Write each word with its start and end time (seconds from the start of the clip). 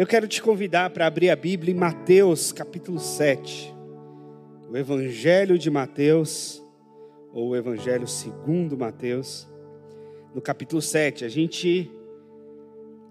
Eu 0.00 0.06
quero 0.06 0.26
te 0.26 0.40
convidar 0.40 0.88
para 0.88 1.06
abrir 1.06 1.28
a 1.28 1.36
Bíblia 1.36 1.74
em 1.74 1.76
Mateus 1.76 2.52
capítulo 2.52 2.98
7. 2.98 3.70
O 4.70 4.74
Evangelho 4.74 5.58
de 5.58 5.70
Mateus, 5.70 6.66
ou 7.34 7.50
o 7.50 7.54
Evangelho 7.54 8.08
segundo 8.08 8.78
Mateus, 8.78 9.46
no 10.34 10.40
capítulo 10.40 10.80
7. 10.80 11.26
A 11.26 11.28
gente, 11.28 11.92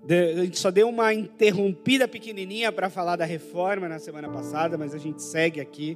a 0.10 0.44
gente 0.44 0.58
só 0.58 0.72
deu 0.72 0.90
uma 0.90 1.14
interrompida 1.14 2.08
pequenininha 2.08 2.72
para 2.72 2.90
falar 2.90 3.18
da 3.18 3.26
reforma 3.26 3.88
na 3.88 4.00
semana 4.00 4.28
passada, 4.28 4.76
mas 4.76 4.96
a 4.96 4.98
gente 4.98 5.22
segue 5.22 5.62
aqui 5.62 5.96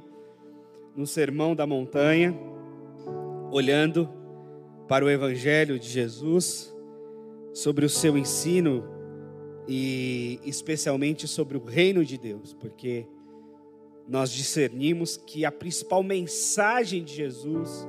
no 0.94 1.08
Sermão 1.08 1.56
da 1.56 1.66
Montanha, 1.66 2.32
olhando 3.50 4.08
para 4.86 5.04
o 5.04 5.10
Evangelho 5.10 5.76
de 5.76 5.88
Jesus, 5.88 6.72
sobre 7.52 7.84
o 7.84 7.90
seu 7.90 8.16
ensino 8.16 8.93
e 9.66 10.40
especialmente 10.44 11.26
sobre 11.26 11.56
o 11.56 11.64
reino 11.64 12.04
de 12.04 12.18
Deus, 12.18 12.52
porque 12.52 13.06
nós 14.06 14.30
discernimos 14.30 15.16
que 15.16 15.44
a 15.44 15.52
principal 15.52 16.02
mensagem 16.02 17.02
de 17.02 17.14
Jesus 17.14 17.88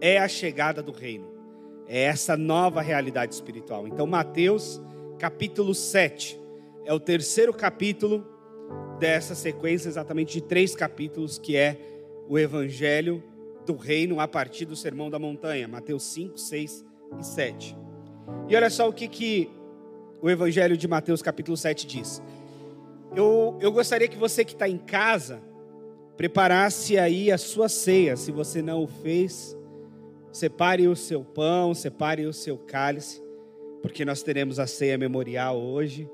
é 0.00 0.18
a 0.18 0.26
chegada 0.26 0.82
do 0.82 0.90
reino, 0.90 1.26
é 1.86 2.02
essa 2.02 2.36
nova 2.36 2.80
realidade 2.80 3.34
espiritual. 3.34 3.86
Então, 3.86 4.06
Mateus 4.06 4.80
capítulo 5.18 5.74
7 5.74 6.40
é 6.84 6.92
o 6.92 6.98
terceiro 6.98 7.52
capítulo 7.52 8.26
dessa 8.98 9.34
sequência, 9.34 9.88
exatamente 9.88 10.32
de 10.32 10.40
três 10.40 10.74
capítulos, 10.74 11.38
que 11.38 11.56
é 11.56 11.78
o 12.28 12.38
evangelho 12.38 13.22
do 13.64 13.76
reino 13.76 14.18
a 14.18 14.26
partir 14.26 14.64
do 14.64 14.74
Sermão 14.74 15.10
da 15.10 15.18
Montanha, 15.18 15.68
Mateus 15.68 16.02
5, 16.04 16.38
6 16.38 16.84
e 17.20 17.24
7. 17.24 17.76
E 18.48 18.56
olha 18.56 18.70
só 18.70 18.88
o 18.88 18.92
que, 18.92 19.06
que 19.06 19.50
o 20.22 20.30
Evangelho 20.30 20.76
de 20.76 20.86
Mateus, 20.86 21.20
capítulo 21.20 21.56
7, 21.56 21.84
diz. 21.84 22.22
Eu, 23.14 23.58
eu 23.60 23.72
gostaria 23.72 24.06
que 24.06 24.16
você 24.16 24.44
que 24.44 24.52
está 24.52 24.68
em 24.68 24.78
casa 24.78 25.42
preparasse 26.16 26.96
aí 26.96 27.32
a 27.32 27.36
sua 27.36 27.68
ceia. 27.68 28.16
Se 28.16 28.30
você 28.30 28.62
não 28.62 28.84
o 28.84 28.86
fez, 28.86 29.56
separe 30.32 30.86
o 30.86 30.94
seu 30.94 31.24
pão, 31.24 31.74
separe 31.74 32.24
o 32.24 32.32
seu 32.32 32.56
cálice, 32.56 33.20
porque 33.82 34.04
nós 34.04 34.22
teremos 34.22 34.60
a 34.60 34.66
ceia 34.66 34.96
memorial 34.96 35.60
hoje 35.60 36.08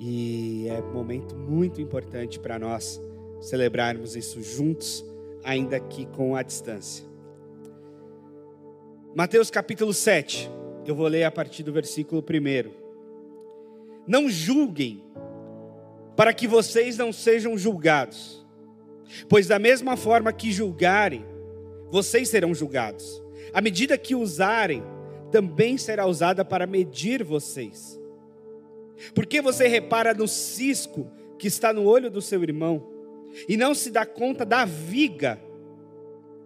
e 0.00 0.66
é 0.68 0.80
um 0.80 0.94
momento 0.94 1.36
muito 1.36 1.82
importante 1.82 2.40
para 2.40 2.58
nós 2.58 2.98
celebrarmos 3.42 4.16
isso 4.16 4.42
juntos, 4.42 5.04
ainda 5.44 5.78
que 5.78 6.06
com 6.06 6.34
a 6.34 6.42
distância. 6.42 7.04
Mateus 9.14 9.50
capítulo 9.50 9.92
7, 9.92 10.50
eu 10.86 10.94
vou 10.94 11.06
ler 11.06 11.24
a 11.24 11.30
partir 11.30 11.62
do 11.62 11.72
versículo 11.72 12.22
1. 12.22 12.83
Não 14.06 14.28
julguem, 14.28 15.02
para 16.16 16.32
que 16.32 16.46
vocês 16.46 16.96
não 16.96 17.12
sejam 17.12 17.56
julgados. 17.56 18.44
Pois 19.28 19.46
da 19.46 19.58
mesma 19.58 19.96
forma 19.96 20.32
que 20.32 20.52
julgarem, 20.52 21.24
vocês 21.90 22.28
serão 22.28 22.54
julgados. 22.54 23.22
A 23.52 23.60
medida 23.60 23.96
que 23.96 24.14
usarem, 24.14 24.82
também 25.30 25.76
será 25.76 26.06
usada 26.06 26.44
para 26.44 26.66
medir 26.66 27.24
vocês. 27.24 28.00
Por 29.14 29.26
que 29.26 29.40
você 29.40 29.66
repara 29.66 30.14
no 30.14 30.28
cisco 30.28 31.10
que 31.38 31.48
está 31.48 31.72
no 31.72 31.84
olho 31.84 32.10
do 32.10 32.22
seu 32.22 32.42
irmão 32.42 32.86
e 33.48 33.56
não 33.56 33.74
se 33.74 33.90
dá 33.90 34.06
conta 34.06 34.44
da 34.44 34.64
viga 34.64 35.40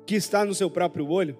que 0.06 0.14
está 0.14 0.44
no 0.44 0.54
seu 0.54 0.70
próprio 0.70 1.06
olho? 1.08 1.38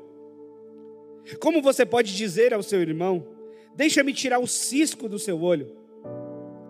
Como 1.41 1.63
você 1.63 1.85
pode 1.87 2.15
dizer 2.15 2.53
ao 2.53 2.63
seu 2.63 2.81
irmão: 2.81 3.27
Deixa-me 3.75 4.13
tirar 4.13 4.39
o 4.39 4.47
cisco 4.47 5.09
do 5.09 5.19
seu 5.19 5.41
olho, 5.41 5.75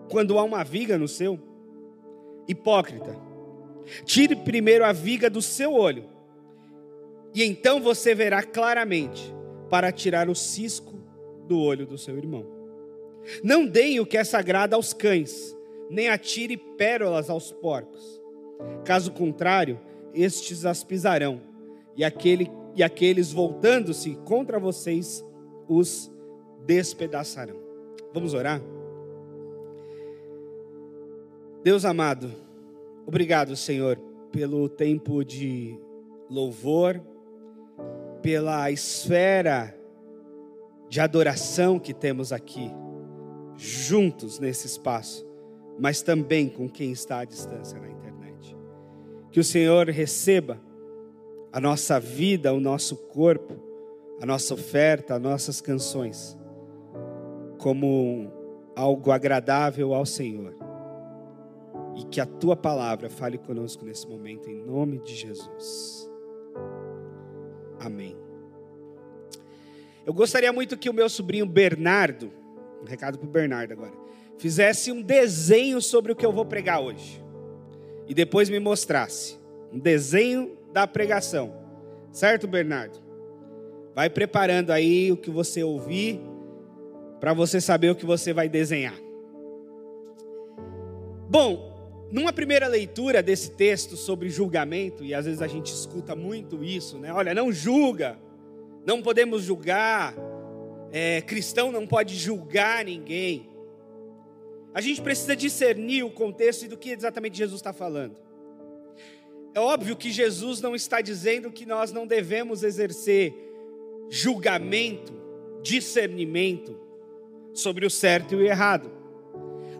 quando 0.09 0.37
há 0.37 0.43
uma 0.43 0.63
viga 0.63 0.97
no 0.97 1.07
seu? 1.07 1.39
Hipócrita, 2.47 3.15
tire 4.05 4.35
primeiro 4.35 4.83
a 4.83 4.91
viga 4.91 5.29
do 5.29 5.41
seu 5.41 5.73
olho, 5.73 6.05
e 7.33 7.43
então 7.43 7.79
você 7.79 8.15
verá 8.15 8.41
claramente 8.41 9.33
para 9.69 9.91
tirar 9.91 10.29
o 10.29 10.35
cisco 10.35 10.99
do 11.47 11.59
olho 11.59 11.85
do 11.85 11.97
seu 11.97 12.17
irmão. 12.17 12.45
Não 13.43 13.67
deem 13.67 13.99
o 13.99 14.05
que 14.05 14.17
é 14.17 14.23
sagrado 14.23 14.75
aos 14.75 14.93
cães, 14.93 15.55
nem 15.89 16.09
atire 16.09 16.57
pérolas 16.57 17.29
aos 17.29 17.51
porcos. 17.51 18.19
Caso 18.83 19.11
contrário, 19.11 19.79
estes 20.13 20.65
as 20.65 20.83
pisarão, 20.83 21.41
e, 21.95 22.03
aquele, 22.03 22.49
e 22.75 22.81
aqueles 22.81 23.31
voltando-se 23.31 24.15
contra 24.25 24.59
vocês 24.59 25.23
os 25.67 26.11
despedaçarão. 26.65 27.57
Vamos 28.13 28.33
orar? 28.33 28.61
Deus 31.61 31.83
amado, 31.83 32.31
obrigado, 33.05 33.53
Senhor, 33.53 33.99
pelo 34.31 34.69
tempo 34.69 35.25
de 35.25 35.77
louvor, 36.29 37.01
pela 38.21 38.71
esfera 38.71 39.75
de 40.87 41.01
adoração 41.01 41.77
que 41.77 41.93
temos 41.93 42.31
aqui, 42.31 42.71
juntos 43.57 44.39
nesse 44.39 44.67
espaço, 44.67 45.27
mas 45.77 46.01
também 46.01 46.47
com 46.47 46.69
quem 46.69 46.93
está 46.93 47.19
à 47.19 47.25
distância 47.25 47.77
na 47.77 47.89
internet. 47.89 48.55
Que 49.29 49.41
o 49.41 49.43
Senhor 49.43 49.89
receba 49.89 50.61
a 51.51 51.59
nossa 51.59 51.99
vida, 51.99 52.53
o 52.53 52.59
nosso 52.61 52.95
corpo, 52.95 53.53
a 54.21 54.25
nossa 54.25 54.53
oferta, 54.53 55.15
as 55.15 55.21
nossas 55.21 55.59
canções, 55.59 56.37
como 57.57 58.31
algo 58.77 59.11
agradável 59.11 59.93
ao 59.93 60.05
Senhor 60.05 60.58
e 61.95 62.03
que 62.05 62.21
a 62.21 62.25
tua 62.25 62.55
palavra 62.55 63.09
fale 63.09 63.37
conosco 63.37 63.85
nesse 63.85 64.07
momento, 64.07 64.49
em 64.49 64.55
nome 64.55 64.99
de 64.99 65.15
Jesus. 65.15 66.09
Amém. 67.79 68.15
Eu 70.05 70.13
gostaria 70.13 70.51
muito 70.51 70.77
que 70.77 70.89
o 70.89 70.93
meu 70.93 71.09
sobrinho 71.09 71.45
Bernardo, 71.45 72.31
um 72.81 72.85
recado 72.85 73.17
para 73.17 73.27
o 73.27 73.31
Bernardo 73.31 73.73
agora, 73.73 73.93
fizesse 74.37 74.91
um 74.91 75.01
desenho 75.01 75.81
sobre 75.81 76.11
o 76.11 76.15
que 76.15 76.25
eu 76.25 76.31
vou 76.31 76.45
pregar 76.45 76.81
hoje. 76.81 77.23
E 78.07 78.13
depois 78.13 78.49
me 78.49 78.59
mostrasse. 78.59 79.37
Um 79.71 79.77
desenho 79.77 80.57
da 80.73 80.87
pregação. 80.87 81.53
Certo, 82.11 82.47
Bernardo? 82.47 82.99
Vai 83.93 84.09
preparando 84.09 84.71
aí 84.71 85.11
o 85.11 85.17
que 85.17 85.29
você 85.29 85.63
ouvir, 85.63 86.19
para 87.19 87.33
você 87.33 87.59
saber 87.59 87.91
o 87.91 87.95
que 87.95 88.05
você 88.05 88.33
vai 88.33 88.47
desenhar. 88.49 88.97
Bom, 91.29 91.68
numa 92.11 92.33
primeira 92.33 92.67
leitura 92.67 93.21
desse 93.21 93.51
texto 93.51 93.95
sobre 93.95 94.29
julgamento, 94.29 95.03
e 95.03 95.13
às 95.13 95.25
vezes 95.25 95.41
a 95.41 95.47
gente 95.47 95.67
escuta 95.71 96.15
muito 96.15 96.63
isso, 96.63 96.97
né? 96.97 97.13
Olha, 97.13 97.33
não 97.33 97.51
julga, 97.51 98.17
não 98.85 99.01
podemos 99.01 99.43
julgar, 99.43 100.15
é, 100.91 101.21
cristão 101.21 101.71
não 101.71 101.85
pode 101.85 102.15
julgar 102.15 102.83
ninguém. 102.83 103.47
A 104.73 104.81
gente 104.81 105.01
precisa 105.01 105.35
discernir 105.35 106.03
o 106.03 106.09
contexto 106.09 106.65
e 106.65 106.67
do 106.67 106.77
que 106.77 106.91
exatamente 106.91 107.37
Jesus 107.37 107.59
está 107.59 107.73
falando. 107.73 108.15
É 109.53 109.59
óbvio 109.59 109.95
que 109.95 110.11
Jesus 110.11 110.61
não 110.61 110.75
está 110.75 111.01
dizendo 111.01 111.51
que 111.51 111.65
nós 111.65 111.91
não 111.91 112.07
devemos 112.07 112.63
exercer 112.63 113.33
julgamento, 114.09 115.13
discernimento 115.61 116.79
sobre 117.53 117.85
o 117.85 117.89
certo 117.89 118.33
e 118.33 118.37
o 118.37 118.41
errado. 118.41 118.98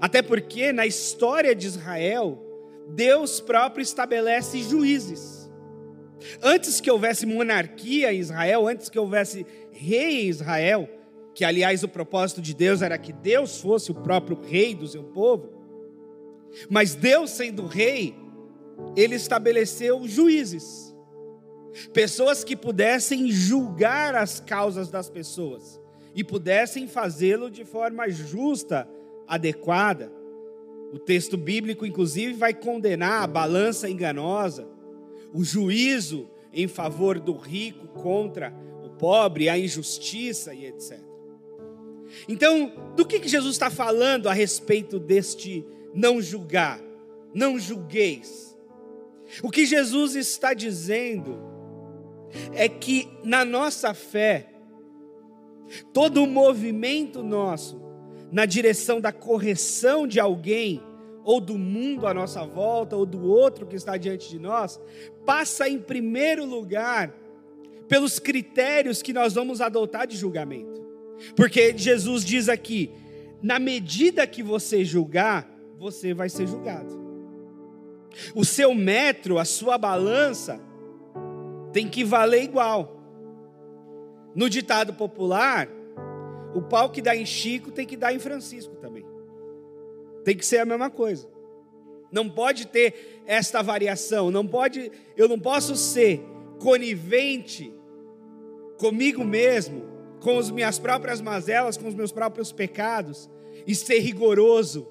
Até 0.01 0.21
porque 0.21 0.71
na 0.71 0.85
história 0.85 1.53
de 1.53 1.67
Israel, 1.67 2.41
Deus 2.89 3.41
próprio 3.41 3.81
estabelece 3.81 4.61
juízes. 4.63 5.49
Antes 6.41 6.81
que 6.81 6.91
houvesse 6.91 7.25
monarquia 7.25 8.13
em 8.13 8.19
Israel, 8.19 8.67
antes 8.67 8.89
que 8.89 8.99
houvesse 8.99 9.45
rei 9.71 10.25
em 10.25 10.29
Israel, 10.29 10.89
que 11.33 11.45
aliás 11.45 11.83
o 11.83 11.87
propósito 11.87 12.41
de 12.41 12.53
Deus 12.53 12.81
era 12.81 12.97
que 12.97 13.13
Deus 13.13 13.61
fosse 13.61 13.91
o 13.91 13.95
próprio 13.95 14.39
rei 14.41 14.75
do 14.75 14.87
seu 14.87 15.03
povo, 15.03 15.49
mas 16.69 16.95
Deus 16.95 17.29
sendo 17.31 17.65
rei, 17.65 18.15
ele 18.95 19.15
estabeleceu 19.15 20.05
juízes, 20.07 20.95
pessoas 21.93 22.43
que 22.43 22.55
pudessem 22.55 23.31
julgar 23.31 24.15
as 24.15 24.39
causas 24.39 24.89
das 24.89 25.09
pessoas 25.09 25.79
e 26.15 26.23
pudessem 26.23 26.87
fazê-lo 26.87 27.49
de 27.49 27.63
forma 27.63 28.09
justa 28.09 28.89
adequada. 29.29 30.11
O 30.91 30.97
texto 30.97 31.37
bíblico, 31.37 31.85
inclusive, 31.85 32.33
vai 32.33 32.53
condenar 32.53 33.23
a 33.23 33.27
balança 33.27 33.87
enganosa, 33.87 34.67
o 35.31 35.43
juízo 35.43 36.27
em 36.51 36.67
favor 36.67 37.19
do 37.19 37.37
rico 37.37 37.87
contra 37.89 38.51
o 38.83 38.89
pobre, 38.89 39.47
a 39.47 39.57
injustiça 39.57 40.51
e 40.53 40.65
etc. 40.65 40.99
Então, 42.27 42.73
do 42.95 43.05
que, 43.05 43.25
Jesus 43.27 43.53
está 43.53 43.69
falando 43.69 44.27
a 44.27 44.33
respeito 44.33 44.99
deste 44.99 45.63
não 45.93 46.19
julgar? 46.19 46.81
Não 47.31 47.59
julgueis. 47.59 48.57
O 49.43 49.51
que 49.51 49.63
Jesus 49.63 50.15
está 50.15 50.55
dizendo 50.55 51.39
é 52.51 52.67
que 52.67 53.07
na 53.23 53.45
nossa 53.45 53.93
fé, 53.93 54.47
todo 55.93 56.23
o 56.23 56.27
movimento 56.27 57.21
nosso 57.21 57.88
na 58.31 58.45
direção 58.45 59.01
da 59.01 59.11
correção 59.11 60.07
de 60.07 60.19
alguém 60.19 60.81
ou 61.23 61.39
do 61.39 61.57
mundo 61.57 62.07
à 62.07 62.13
nossa 62.13 62.45
volta, 62.45 62.95
ou 62.95 63.05
do 63.05 63.23
outro 63.23 63.65
que 63.65 63.75
está 63.75 63.97
diante 63.97 64.29
de 64.29 64.39
nós, 64.39 64.79
passa 65.25 65.67
em 65.69 65.79
primeiro 65.79 66.45
lugar 66.45 67.13
pelos 67.87 68.19
critérios 68.19 69.01
que 69.01 69.13
nós 69.13 69.33
vamos 69.33 69.61
adotar 69.61 70.07
de 70.07 70.15
julgamento. 70.15 70.79
Porque 71.35 71.77
Jesus 71.77 72.23
diz 72.23 72.49
aqui: 72.49 72.91
na 73.41 73.59
medida 73.59 74.25
que 74.25 74.41
você 74.41 74.83
julgar, 74.85 75.49
você 75.77 76.13
vai 76.13 76.29
ser 76.29 76.47
julgado. 76.47 76.97
O 78.33 78.43
seu 78.43 78.73
metro, 78.73 79.37
a 79.37 79.45
sua 79.45 79.77
balança, 79.77 80.59
tem 81.71 81.87
que 81.87 82.03
valer 82.03 82.43
igual. 82.43 82.97
No 84.35 84.49
ditado 84.49 84.93
popular, 84.93 85.69
o 86.53 86.61
pau 86.61 86.89
que 86.89 87.01
dá 87.01 87.15
em 87.15 87.25
Chico 87.25 87.71
tem 87.71 87.85
que 87.85 87.97
dar 87.97 88.13
em 88.13 88.19
Francisco 88.19 88.75
também. 88.75 89.05
Tem 90.23 90.35
que 90.35 90.45
ser 90.45 90.59
a 90.59 90.65
mesma 90.65 90.89
coisa. 90.89 91.27
Não 92.11 92.29
pode 92.29 92.67
ter 92.67 93.21
esta 93.25 93.61
variação, 93.61 94.31
não 94.31 94.45
pode, 94.45 94.91
eu 95.15 95.27
não 95.27 95.39
posso 95.39 95.75
ser 95.75 96.21
conivente 96.59 97.73
comigo 98.77 99.23
mesmo, 99.23 99.87
com 100.21 100.37
as 100.37 100.49
minhas 100.49 100.79
próprias 100.79 101.21
mazelas, 101.21 101.77
com 101.77 101.87
os 101.87 101.93
meus 101.93 102.11
próprios 102.11 102.51
pecados 102.51 103.29
e 103.65 103.75
ser 103.75 103.99
rigoroso 103.99 104.87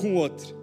com 0.00 0.16
outro. 0.16 0.56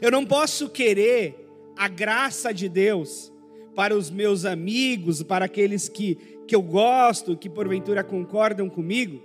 Eu 0.00 0.10
não 0.10 0.24
posso 0.24 0.68
querer 0.68 1.48
a 1.76 1.88
graça 1.88 2.52
de 2.52 2.68
Deus 2.68 3.31
para 3.74 3.96
os 3.96 4.10
meus 4.10 4.44
amigos, 4.44 5.22
para 5.22 5.46
aqueles 5.46 5.88
que, 5.88 6.16
que 6.46 6.54
eu 6.54 6.62
gosto, 6.62 7.36
que 7.36 7.48
porventura 7.48 8.04
concordam 8.04 8.68
comigo, 8.68 9.22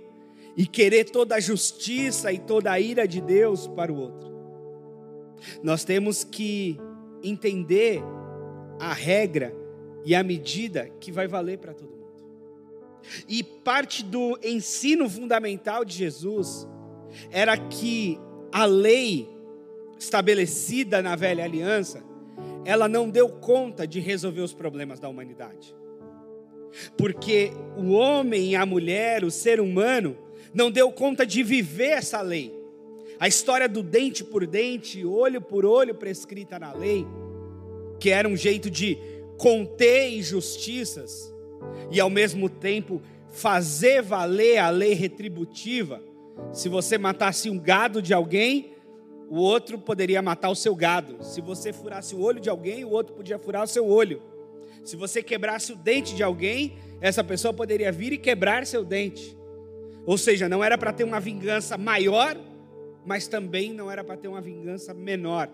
e 0.56 0.66
querer 0.66 1.04
toda 1.04 1.36
a 1.36 1.40
justiça 1.40 2.32
e 2.32 2.38
toda 2.38 2.72
a 2.72 2.80
ira 2.80 3.06
de 3.06 3.20
Deus 3.20 3.66
para 3.68 3.92
o 3.92 3.96
outro. 3.96 4.28
Nós 5.62 5.84
temos 5.84 6.24
que 6.24 6.78
entender 7.22 8.02
a 8.80 8.92
regra 8.92 9.54
e 10.04 10.14
a 10.14 10.22
medida 10.22 10.90
que 11.00 11.12
vai 11.12 11.28
valer 11.28 11.58
para 11.58 11.74
todo 11.74 11.90
mundo. 11.90 11.98
E 13.28 13.42
parte 13.42 14.02
do 14.02 14.38
ensino 14.42 15.08
fundamental 15.08 15.84
de 15.84 15.94
Jesus 15.94 16.66
era 17.30 17.56
que 17.56 18.18
a 18.52 18.64
lei 18.64 19.28
estabelecida 19.98 21.02
na 21.02 21.16
velha 21.16 21.44
aliança, 21.44 22.02
ela 22.64 22.88
não 22.88 23.08
deu 23.08 23.28
conta 23.28 23.86
de 23.86 24.00
resolver 24.00 24.40
os 24.40 24.54
problemas 24.54 25.00
da 25.00 25.08
humanidade. 25.08 25.74
Porque 26.96 27.50
o 27.76 27.92
homem 27.92 28.50
e 28.50 28.56
a 28.56 28.66
mulher, 28.66 29.24
o 29.24 29.30
ser 29.30 29.60
humano, 29.60 30.16
não 30.52 30.70
deu 30.70 30.90
conta 30.92 31.24
de 31.24 31.42
viver 31.42 31.90
essa 31.90 32.20
lei. 32.20 32.54
A 33.18 33.26
história 33.26 33.68
do 33.68 33.82
dente 33.82 34.22
por 34.22 34.46
dente, 34.46 35.04
olho 35.04 35.40
por 35.40 35.64
olho 35.64 35.94
prescrita 35.94 36.58
na 36.58 36.72
lei, 36.72 37.06
que 37.98 38.10
era 38.10 38.28
um 38.28 38.36
jeito 38.36 38.70
de 38.70 38.98
conter 39.36 40.12
injustiças 40.12 41.32
e 41.90 42.00
ao 42.00 42.10
mesmo 42.10 42.48
tempo 42.48 43.02
fazer 43.30 44.02
valer 44.02 44.58
a 44.58 44.70
lei 44.70 44.94
retributiva. 44.94 46.02
Se 46.52 46.68
você 46.68 46.96
matasse 46.96 47.50
um 47.50 47.58
gado 47.58 48.00
de 48.00 48.14
alguém, 48.14 48.72
o 49.30 49.36
outro 49.36 49.78
poderia 49.78 50.22
matar 50.22 50.48
o 50.48 50.54
seu 50.54 50.74
gado. 50.74 51.22
Se 51.22 51.40
você 51.40 51.72
furasse 51.72 52.14
o 52.14 52.20
olho 52.20 52.40
de 52.40 52.48
alguém, 52.48 52.84
o 52.84 52.90
outro 52.90 53.14
podia 53.14 53.38
furar 53.38 53.62
o 53.62 53.66
seu 53.66 53.86
olho. 53.86 54.22
Se 54.84 54.96
você 54.96 55.22
quebrasse 55.22 55.72
o 55.72 55.76
dente 55.76 56.14
de 56.14 56.22
alguém, 56.22 56.78
essa 57.00 57.22
pessoa 57.22 57.52
poderia 57.52 57.92
vir 57.92 58.12
e 58.12 58.18
quebrar 58.18 58.66
seu 58.66 58.84
dente. 58.84 59.36
Ou 60.06 60.16
seja, 60.16 60.48
não 60.48 60.64
era 60.64 60.78
para 60.78 60.92
ter 60.92 61.04
uma 61.04 61.20
vingança 61.20 61.76
maior, 61.76 62.36
mas 63.04 63.28
também 63.28 63.74
não 63.74 63.90
era 63.90 64.02
para 64.02 64.16
ter 64.16 64.28
uma 64.28 64.40
vingança 64.40 64.94
menor. 64.94 65.50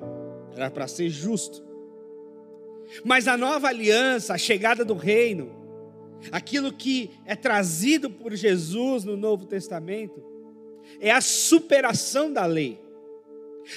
Era 0.54 0.70
para 0.70 0.86
ser 0.86 1.08
justo. 1.08 1.64
Mas 3.04 3.26
a 3.26 3.36
nova 3.36 3.68
aliança, 3.68 4.34
a 4.34 4.38
chegada 4.38 4.84
do 4.84 4.94
reino, 4.94 5.50
aquilo 6.30 6.72
que 6.72 7.10
é 7.24 7.34
trazido 7.34 8.08
por 8.08 8.34
Jesus 8.34 9.02
no 9.04 9.16
Novo 9.16 9.46
Testamento, 9.46 10.22
é 11.00 11.10
a 11.10 11.20
superação 11.20 12.32
da 12.32 12.46
lei. 12.46 12.83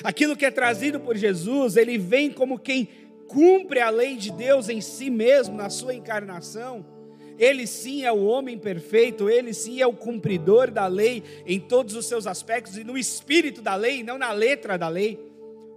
Aquilo 0.03 0.35
que 0.35 0.45
é 0.45 0.51
trazido 0.51 0.99
por 0.99 1.15
Jesus, 1.15 1.77
ele 1.77 1.97
vem 1.97 2.31
como 2.31 2.59
quem 2.59 2.89
cumpre 3.27 3.79
a 3.79 3.89
lei 3.89 4.15
de 4.15 4.31
Deus 4.31 4.69
em 4.69 4.81
si 4.81 5.09
mesmo, 5.09 5.55
na 5.55 5.69
sua 5.69 5.93
encarnação. 5.93 6.85
Ele 7.37 7.67
sim 7.67 8.03
é 8.03 8.11
o 8.11 8.25
homem 8.25 8.57
perfeito, 8.57 9.29
ele 9.29 9.53
sim 9.53 9.79
é 9.79 9.85
o 9.85 9.93
cumpridor 9.93 10.71
da 10.71 10.87
lei 10.87 11.23
em 11.45 11.59
todos 11.59 11.95
os 11.95 12.07
seus 12.07 12.25
aspectos 12.25 12.77
e 12.77 12.83
no 12.83 12.97
espírito 12.97 13.61
da 13.61 13.75
lei, 13.75 14.01
não 14.01 14.17
na 14.17 14.31
letra 14.31 14.77
da 14.77 14.87
lei. 14.87 15.19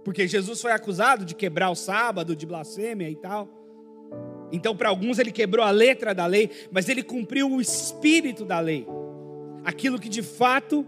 Porque 0.03 0.27
Jesus 0.27 0.59
foi 0.59 0.71
acusado 0.71 1.23
de 1.23 1.35
quebrar 1.35 1.69
o 1.69 1.75
sábado, 1.75 2.35
de 2.35 2.45
blasfêmia 2.45 3.09
e 3.09 3.15
tal. 3.15 3.47
Então, 4.51 4.75
para 4.75 4.89
alguns, 4.89 5.19
ele 5.19 5.31
quebrou 5.31 5.63
a 5.63 5.71
letra 5.71 6.13
da 6.15 6.25
lei, 6.25 6.49
mas 6.71 6.89
ele 6.89 7.03
cumpriu 7.03 7.49
o 7.49 7.61
espírito 7.61 8.43
da 8.43 8.59
lei. 8.59 8.87
Aquilo 9.63 9.99
que 9.99 10.09
de 10.09 10.23
fato 10.23 10.85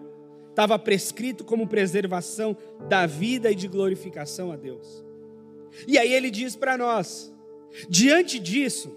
estava 0.54 0.78
prescrito 0.78 1.44
como 1.44 1.68
preservação 1.68 2.56
da 2.88 3.08
vida 3.08 3.52
e 3.52 3.56
de 3.56 3.68
glorificação 3.68 4.52
a 4.52 4.56
Deus. 4.56 5.04
E 5.88 5.98
aí 5.98 6.14
ele 6.14 6.30
diz 6.30 6.56
para 6.56 6.78
nós: 6.78 7.34
diante 7.90 8.40
disso, 8.40 8.96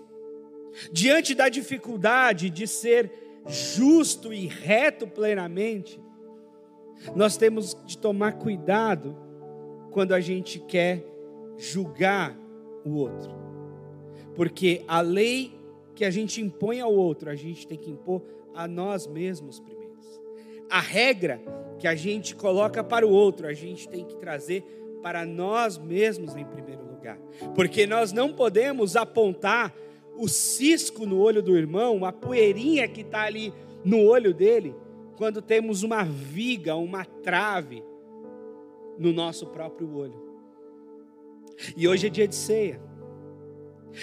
diante 0.92 1.34
da 1.34 1.48
dificuldade 1.48 2.50
de 2.50 2.66
ser 2.66 3.10
justo 3.46 4.34
e 4.34 4.46
reto 4.46 5.06
plenamente, 5.06 5.98
nós 7.14 7.38
temos 7.38 7.76
de 7.86 7.96
tomar 7.96 8.32
cuidado 8.32 9.16
quando 9.90 10.12
a 10.12 10.20
gente 10.20 10.58
quer 10.58 11.06
julgar 11.56 12.38
o 12.84 12.96
outro, 12.96 13.34
porque 14.34 14.84
a 14.86 15.00
lei 15.00 15.58
que 15.94 16.04
a 16.04 16.10
gente 16.10 16.42
impõe 16.42 16.80
ao 16.80 16.92
outro, 16.92 17.30
a 17.30 17.34
gente 17.34 17.66
tem 17.66 17.78
que 17.78 17.90
impor 17.90 18.22
a 18.54 18.68
nós 18.68 19.06
mesmos 19.06 19.58
primeiro 19.58 19.85
a 20.70 20.80
regra 20.80 21.40
que 21.78 21.86
a 21.86 21.94
gente 21.94 22.34
coloca 22.34 22.82
para 22.82 23.06
o 23.06 23.10
outro, 23.10 23.46
a 23.46 23.52
gente 23.52 23.88
tem 23.88 24.04
que 24.04 24.16
trazer 24.16 24.62
para 25.02 25.24
nós 25.24 25.78
mesmos 25.78 26.34
em 26.36 26.44
primeiro 26.44 26.84
lugar. 26.84 27.18
Porque 27.54 27.86
nós 27.86 28.12
não 28.12 28.32
podemos 28.32 28.96
apontar 28.96 29.74
o 30.16 30.28
cisco 30.28 31.04
no 31.04 31.18
olho 31.18 31.42
do 31.42 31.56
irmão, 31.56 31.96
uma 31.96 32.12
poeirinha 32.12 32.88
que 32.88 33.02
está 33.02 33.22
ali 33.22 33.52
no 33.84 34.02
olho 34.04 34.32
dele, 34.32 34.74
quando 35.16 35.40
temos 35.40 35.82
uma 35.82 36.02
viga, 36.04 36.74
uma 36.74 37.04
trave 37.04 37.82
no 38.98 39.12
nosso 39.12 39.46
próprio 39.46 39.94
olho. 39.94 40.26
E 41.76 41.86
hoje 41.86 42.06
é 42.06 42.10
dia 42.10 42.26
de 42.26 42.34
ceia. 42.34 42.80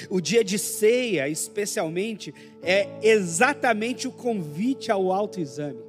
O 0.09 0.19
dia 0.19 0.43
de 0.43 0.57
ceia, 0.57 1.27
especialmente, 1.27 2.33
é 2.61 2.87
exatamente 3.01 4.07
o 4.07 4.11
convite 4.11 4.91
ao 4.91 5.11
autoexame. 5.11 5.82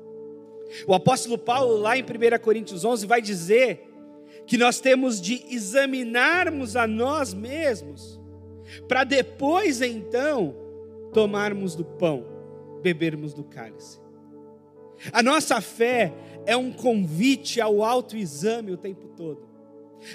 O 0.87 0.95
apóstolo 0.95 1.39
Paulo, 1.39 1.77
lá 1.77 1.97
em 1.97 2.03
1 2.03 2.07
Coríntios 2.43 2.85
11, 2.85 3.07
vai 3.07 3.23
dizer 3.23 3.91
que 4.47 4.59
nós 4.59 4.81
temos 4.81 5.21
de 5.21 5.45
examinarmos 5.49 6.77
a 6.77 6.87
nós 6.87 7.33
mesmos, 7.33 8.21
para 8.89 9.05
depois 9.05 9.81
então 9.81 10.55
tomarmos 11.13 11.75
do 11.75 11.85
pão, 11.85 12.27
bebermos 12.83 13.33
do 13.33 13.45
cálice. 13.45 14.01
A 15.13 15.23
nossa 15.23 15.61
fé 15.61 16.13
é 16.47 16.57
um 16.57 16.73
convite 16.73 17.61
ao 17.61 17.83
autoexame 17.83 18.73
o 18.73 18.77
tempo 18.77 19.09
todo. 19.17 19.54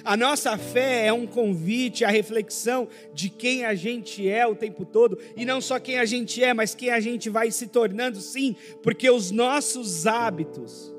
A 0.04 0.16
nossa 0.16 0.58
fé 0.58 1.08
é 1.08 1.14
um 1.14 1.26
convite 1.26 2.06
à 2.06 2.10
reflexão 2.10 2.88
de 3.14 3.30
quem 3.30 3.66
a 3.66 3.74
gente 3.76 4.28
é 4.28 4.46
o 4.46 4.56
tempo 4.56 4.86
todo, 4.86 5.18
e 5.36 5.46
não 5.46 5.62
só 5.62 5.80
quem 5.80 6.00
a 6.00 6.06
gente 6.06 6.44
é, 6.44 6.54
mas 6.54 6.76
quem 6.76 6.90
a 6.90 7.00
gente 7.00 7.30
vai 7.30 7.52
se 7.52 7.68
tornando, 7.68 8.20
sim, 8.20 8.56
porque 8.82 9.10
os 9.10 9.32
nossos 9.32 10.06
hábitos 10.06 10.94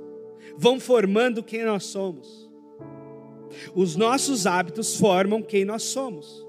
vão 0.56 0.78
formando 0.80 1.42
quem 1.42 1.64
nós 1.64 1.84
somos. 1.84 2.48
Os 3.74 3.96
nossos 3.96 4.46
hábitos 4.46 4.96
formam 4.96 5.42
quem 5.42 5.64
nós 5.64 5.82
somos, 5.82 6.46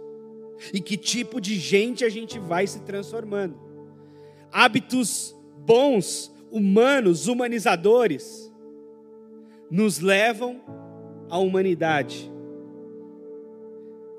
e 0.74 0.79
que 0.79 0.98
tipo 0.98 1.41
de 1.41 1.55
gente 1.55 2.05
a 2.05 2.10
gente 2.10 2.39
vai 2.39 2.67
se 2.67 2.81
transformando. 2.81 3.60
Hábitos 4.51 5.36
bons, 5.65 6.31
humanos, 6.51 7.27
humanizadores, 7.27 8.51
nos 9.69 10.00
levam 10.00 10.62
à 11.29 11.38
humanidade 11.38 12.30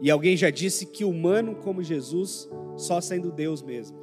e 0.03 0.11
alguém 0.11 0.37
já 0.37 0.51
disse 0.51 0.85
que 0.85 1.05
humano 1.05 1.55
como 1.55 1.81
Jesus, 1.81 2.51
só 2.77 3.01
sendo 3.01 3.31
Deus 3.31 3.63
mesmo. 3.63 3.97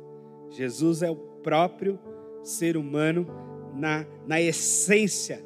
Jesus 0.49 1.03
é 1.03 1.11
o 1.11 1.15
próprio 1.17 1.99
ser 2.41 2.77
humano 2.77 3.27
na, 3.75 4.07
na 4.25 4.41
essência 4.41 5.45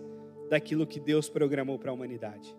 daquilo 0.51 0.85
que 0.85 0.99
Deus 0.99 1.27
programou 1.27 1.79
para 1.79 1.89
a 1.89 1.93
humanidade. 1.95 2.55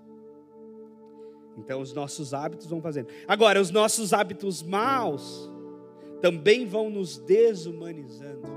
Então, 1.56 1.80
os 1.80 1.92
nossos 1.92 2.34
hábitos 2.34 2.66
vão 2.66 2.82
fazendo. 2.82 3.06
Agora, 3.28 3.60
os 3.60 3.70
nossos 3.70 4.12
hábitos 4.12 4.60
maus 4.60 5.48
também 6.20 6.66
vão 6.66 6.90
nos 6.90 7.16
desumanizando. 7.18 8.48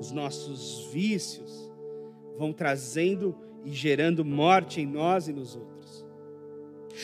Os 0.00 0.10
nossos 0.10 0.86
vícios 0.90 1.70
vão 2.38 2.50
trazendo 2.50 3.36
e 3.62 3.70
gerando 3.72 4.24
morte 4.24 4.80
em 4.80 4.86
nós 4.86 5.28
e 5.28 5.34
nos 5.34 5.54
outros. 5.54 5.73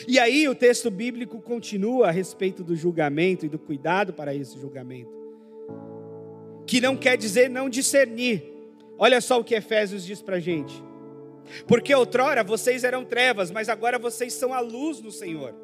E 0.07 0.19
aí 0.19 0.49
o 0.49 0.55
texto 0.55 0.91
bíblico 0.91 1.41
continua 1.41 2.09
a 2.09 2.11
respeito 2.11 2.63
do 2.63 2.77
julgamento 2.77 3.47
e 3.47 3.49
do 3.49 3.59
cuidado 3.59 4.13
para 4.13 4.35
esse 4.35 4.59
julgamento. 4.59 5.11
Que 6.67 6.81
não 6.81 6.97
quer 6.97 7.17
dizer 7.17 7.51
não 7.51 7.69
discernir. 7.69 8.45
Olha 8.99 9.21
só 9.21 9.41
o 9.41 9.45
que 9.45 9.55
Efésios 9.55 10.05
diz 10.05 10.23
para 10.23 10.37
a 10.37 10.41
gente. 10.41 10.75
Porque 11.67 11.95
outrora 11.95 12.45
vocês 12.45 12.85
eram 12.85 13.05
trevas, 13.05 13.51
mas 13.51 13.69
agora 13.69 13.99
vocês 13.99 14.33
são 14.33 14.55
a 14.55 14.61
luz 14.61 15.01
no 15.01 15.11
Senhor. 15.11 15.55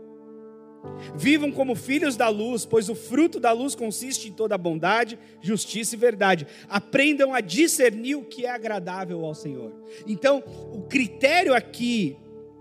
Vivam 1.17 1.51
como 1.51 1.75
filhos 1.75 2.17
da 2.17 2.29
luz, 2.29 2.65
pois 2.65 2.89
o 2.89 2.95
fruto 2.95 3.41
da 3.41 3.53
luz 3.53 3.75
consiste 3.75 4.29
em 4.29 4.33
toda 4.33 4.57
bondade, 4.57 5.19
justiça 5.41 5.95
e 5.95 5.99
verdade. 5.99 6.47
Aprendam 6.69 7.35
a 7.35 7.41
discernir 7.41 8.15
o 8.15 8.25
que 8.25 8.47
é 8.47 8.51
agradável 8.51 9.25
ao 9.25 9.35
Senhor. 9.35 9.73
Então, 10.07 10.43
o 10.73 10.83
critério 10.83 11.55
aqui 11.55 12.17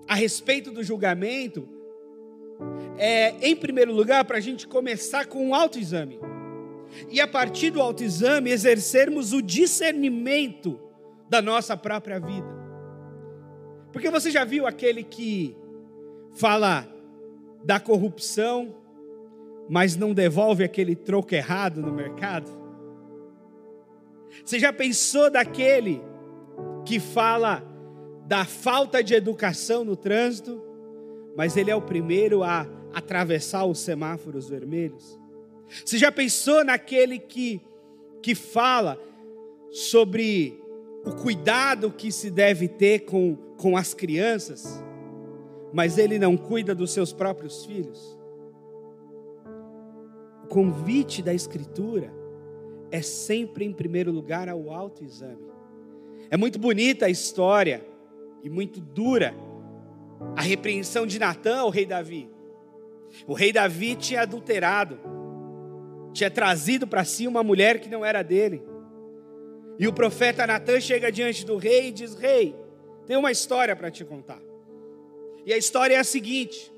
a 0.08 0.16
respeito 0.16 0.72
do 0.72 0.84
julgamento 0.84 1.68
é, 2.98 3.36
em 3.42 3.56
primeiro 3.56 3.94
lugar, 3.94 4.24
para 4.26 4.38
a 4.38 4.42
gente 4.42 4.68
começar 4.68 5.26
com 5.26 5.50
um 5.50 5.56
autoexame. 5.56 6.20
E 7.10 7.20
a 7.20 7.28
partir 7.28 7.72
do 7.72 7.82
autoexame, 7.82 8.52
exercermos 8.52 9.34
o 9.34 9.42
discernimento 9.42 10.80
da 11.30 11.42
nossa 11.42 11.76
própria 11.76 12.20
vida. 12.20 12.48
Porque 13.92 14.10
você 14.10 14.32
já 14.32 14.46
viu 14.46 14.66
aquele 14.66 15.04
que 15.04 15.56
fala 16.34 16.88
da 17.64 17.80
corrupção, 17.80 18.76
mas 19.70 19.96
não 19.96 20.14
devolve 20.14 20.64
aquele 20.64 20.96
troco 20.96 21.34
errado 21.34 21.82
no 21.82 21.92
mercado? 21.92 22.50
Você 24.44 24.60
já 24.60 24.72
pensou 24.72 25.30
daquele 25.30 26.02
que 26.86 27.00
fala 27.00 27.64
da 28.26 28.46
falta 28.46 29.04
de 29.04 29.14
educação 29.14 29.84
no 29.84 29.96
trânsito, 29.96 30.62
mas 31.36 31.56
ele 31.58 31.72
é 31.72 31.76
o 31.76 31.82
primeiro 31.82 32.44
a 32.44 32.68
atravessar 32.94 33.66
os 33.66 33.80
semáforos 33.80 34.50
vermelhos? 34.50 35.20
Você 35.84 35.98
já 35.98 36.12
pensou 36.12 36.64
naquele 36.64 37.20
que, 37.20 37.62
que 38.22 38.36
fala 38.36 39.00
sobre 39.72 40.60
o 41.06 41.12
cuidado 41.12 41.92
que 41.92 42.12
se 42.12 42.30
deve 42.30 42.68
ter 42.68 43.00
com, 43.02 43.36
com 43.58 43.76
as 43.76 43.94
crianças? 43.94 44.84
mas 45.76 45.98
ele 45.98 46.18
não 46.18 46.38
cuida 46.38 46.74
dos 46.74 46.92
seus 46.92 47.12
próprios 47.12 47.66
filhos? 47.66 48.18
O 50.46 50.48
convite 50.48 51.22
da 51.22 51.34
Escritura 51.34 52.14
é 52.90 53.02
sempre, 53.02 53.66
em 53.66 53.74
primeiro 53.74 54.10
lugar, 54.10 54.48
ao 54.48 54.72
autoexame. 54.72 55.52
É 56.30 56.38
muito 56.38 56.58
bonita 56.58 57.08
a 57.08 57.10
história 57.10 57.86
e 58.46 58.50
muito 58.50 58.80
dura 58.80 59.36
a 60.36 60.42
repreensão 60.42 61.08
de 61.08 61.18
Natã 61.18 61.62
ao 61.62 61.72
rei 61.72 61.84
Davi. 61.84 62.30
O 63.26 63.34
rei 63.34 63.52
Davi 63.52 63.96
tinha 63.96 64.22
adulterado, 64.22 65.00
tinha 66.14 66.30
trazido 66.30 66.86
para 66.86 67.04
si 67.04 67.28
uma 67.28 67.42
mulher 67.42 67.80
que 67.80 67.90
não 67.90 68.06
era 68.06 68.22
dele. 68.22 68.62
E 69.80 69.88
o 69.88 69.94
profeta 69.94 70.46
Natã 70.46 70.80
chega 70.80 71.12
diante 71.12 71.44
do 71.44 71.58
rei 71.58 71.88
e 71.88 71.92
diz: 71.92 72.14
Rei, 72.14 72.56
tem 73.08 73.18
uma 73.18 73.32
história 73.32 73.76
para 73.76 73.90
te 73.90 74.06
contar. 74.06 74.42
E 75.44 75.52
a 75.52 75.58
história 75.58 75.96
é 75.96 76.00
a 76.00 76.04
seguinte: 76.04 76.72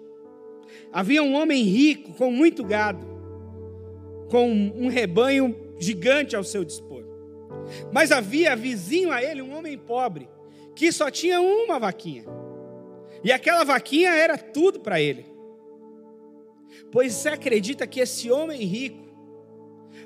havia 0.92 1.22
um 1.22 1.36
homem 1.36 1.64
rico 1.64 2.14
com 2.14 2.32
muito 2.32 2.64
gado, 2.64 3.06
com 4.30 4.50
um 4.50 4.88
rebanho 4.88 5.54
gigante 5.78 6.34
ao 6.34 6.46
seu 6.46 6.64
dispor. 6.64 7.04
Mas 7.92 8.10
havia 8.10 8.56
vizinho 8.56 9.12
a 9.12 9.22
ele 9.22 9.42
um 9.42 9.54
homem 9.54 9.78
pobre, 9.78 10.30
que 10.78 10.92
só 10.92 11.12
tinha 11.12 11.42
uma 11.42 11.80
vaquinha. 11.80 12.24
E 13.24 13.32
aquela 13.32 13.64
vaquinha 13.64 14.12
era 14.12 14.38
tudo 14.38 14.80
para 14.80 15.02
ele. 15.02 15.26
Pois 16.92 17.14
você 17.14 17.30
acredita 17.30 17.88
que 17.88 18.00
esse 18.00 18.32
homem 18.32 18.62
rico, 18.64 19.04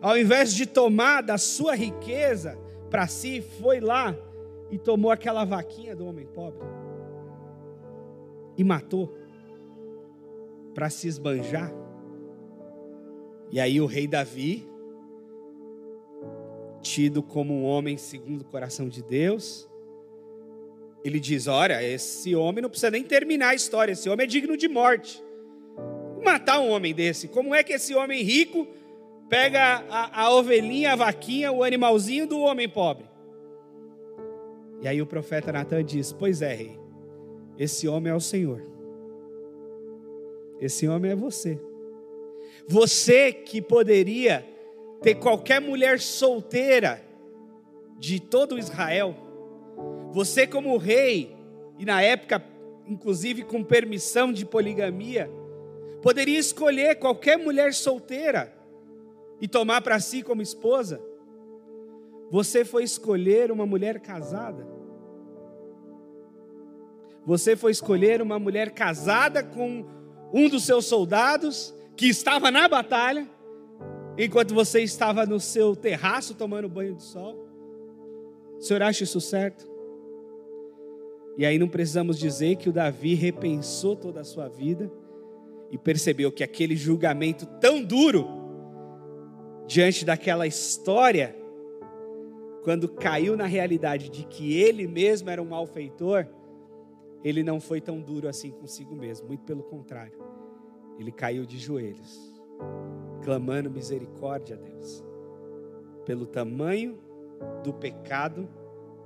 ao 0.01 0.17
invés 0.17 0.53
de 0.53 0.65
tomar 0.65 1.21
da 1.21 1.37
sua 1.37 1.75
riqueza 1.75 2.57
para 2.89 3.05
si, 3.07 3.41
foi 3.61 3.79
lá 3.79 4.15
e 4.71 4.77
tomou 4.77 5.11
aquela 5.11 5.45
vaquinha 5.45 5.95
do 5.95 6.07
homem 6.07 6.25
pobre? 6.25 6.65
e 8.57 8.63
matou 8.63 9.11
para 10.73 10.89
se 10.89 11.07
esbanjar. 11.07 11.73
E 13.49 13.59
aí 13.59 13.81
o 13.81 13.85
rei 13.85 14.07
Davi, 14.07 14.67
tido 16.81 17.21
como 17.21 17.53
um 17.53 17.63
homem 17.63 17.97
segundo 17.97 18.41
o 18.41 18.45
coração 18.45 18.87
de 18.87 19.01
Deus, 19.01 19.69
ele 21.03 21.19
diz: 21.19 21.47
Olha, 21.47 21.83
esse 21.83 22.35
homem 22.35 22.61
não 22.61 22.69
precisa 22.69 22.91
nem 22.91 23.03
terminar 23.03 23.49
a 23.49 23.55
história, 23.55 23.93
esse 23.93 24.09
homem 24.09 24.23
é 24.25 24.27
digno 24.27 24.55
de 24.55 24.67
morte. 24.67 25.23
Matar 26.23 26.59
um 26.59 26.69
homem 26.69 26.93
desse, 26.93 27.27
como 27.27 27.55
é 27.55 27.63
que 27.63 27.73
esse 27.73 27.95
homem 27.95 28.21
rico 28.21 28.67
pega 29.27 29.83
a, 29.89 30.23
a 30.23 30.33
ovelhinha, 30.33 30.93
a 30.93 30.95
vaquinha, 30.95 31.51
o 31.51 31.63
animalzinho 31.63 32.27
do 32.27 32.39
homem 32.39 32.69
pobre? 32.69 33.05
E 34.81 34.87
aí 34.87 35.01
o 35.01 35.05
profeta 35.05 35.51
Natan 35.51 35.83
diz: 35.83 36.11
Pois 36.11 36.41
é, 36.41 36.53
rei, 36.53 36.79
esse 37.57 37.87
homem 37.87 38.11
é 38.11 38.15
o 38.15 38.19
Senhor. 38.19 38.61
Esse 40.59 40.87
homem 40.87 41.11
é 41.11 41.15
você. 41.15 41.59
Você 42.67 43.31
que 43.31 43.61
poderia 43.61 44.45
ter 45.01 45.15
qualquer 45.15 45.59
mulher 45.59 45.99
solteira 45.99 47.03
de 47.97 48.19
todo 48.19 48.57
Israel. 48.57 49.15
Você, 50.11 50.45
como 50.45 50.77
rei, 50.77 51.35
e 51.79 51.85
na 51.85 52.01
época, 52.01 52.43
inclusive 52.85 53.43
com 53.43 53.63
permissão 53.63 54.31
de 54.31 54.45
poligamia, 54.45 55.31
poderia 56.01 56.37
escolher 56.37 56.95
qualquer 56.95 57.37
mulher 57.37 57.73
solteira 57.73 58.53
e 59.39 59.47
tomar 59.47 59.81
para 59.81 59.99
si 59.99 60.21
como 60.21 60.41
esposa. 60.41 61.01
Você 62.29 62.65
foi 62.65 62.83
escolher 62.83 63.51
uma 63.51 63.65
mulher 63.65 63.99
casada. 63.99 64.67
Você 67.25 67.55
foi 67.55 67.71
escolher 67.71 68.21
uma 68.21 68.37
mulher 68.37 68.71
casada 68.71 69.43
com 69.43 69.85
um 70.33 70.49
dos 70.49 70.65
seus 70.65 70.85
soldados 70.85 71.73
que 71.95 72.07
estava 72.07 72.51
na 72.51 72.67
batalha, 72.67 73.27
enquanto 74.17 74.53
você 74.53 74.81
estava 74.81 75.25
no 75.25 75.39
seu 75.39 75.75
terraço 75.75 76.35
tomando 76.35 76.67
banho 76.67 76.95
de 76.95 77.03
sol. 77.03 77.47
O 78.57 78.61
senhor 78.61 78.83
acha 78.83 79.03
isso 79.03 79.21
certo? 79.21 79.70
E 81.37 81.45
aí 81.45 81.57
não 81.57 81.67
precisamos 81.67 82.17
dizer 82.19 82.57
que 82.57 82.69
o 82.69 82.73
Davi 82.73 83.13
repensou 83.13 83.95
toda 83.95 84.21
a 84.21 84.25
sua 84.25 84.47
vida 84.47 84.91
e 85.69 85.77
percebeu 85.77 86.31
que 86.31 86.43
aquele 86.43 86.75
julgamento 86.75 87.45
tão 87.59 87.81
duro, 87.81 88.27
diante 89.65 90.03
daquela 90.03 90.45
história, 90.45 91.35
quando 92.63 92.89
caiu 92.89 93.37
na 93.37 93.45
realidade 93.45 94.09
de 94.09 94.25
que 94.25 94.57
ele 94.57 94.85
mesmo 94.85 95.29
era 95.29 95.41
um 95.41 95.45
malfeitor, 95.45 96.27
ele 97.23 97.43
não 97.43 97.59
foi 97.59 97.79
tão 97.79 98.01
duro 98.01 98.27
assim 98.27 98.51
consigo 98.51 98.95
mesmo, 98.95 99.27
muito 99.27 99.43
pelo 99.43 99.63
contrário. 99.63 100.19
Ele 100.99 101.11
caiu 101.11 101.45
de 101.45 101.57
joelhos, 101.57 102.19
clamando 103.23 103.71
misericórdia 103.71 104.55
a 104.55 104.59
Deus, 104.59 105.03
pelo 106.05 106.25
tamanho 106.25 106.99
do 107.63 107.73
pecado 107.73 108.47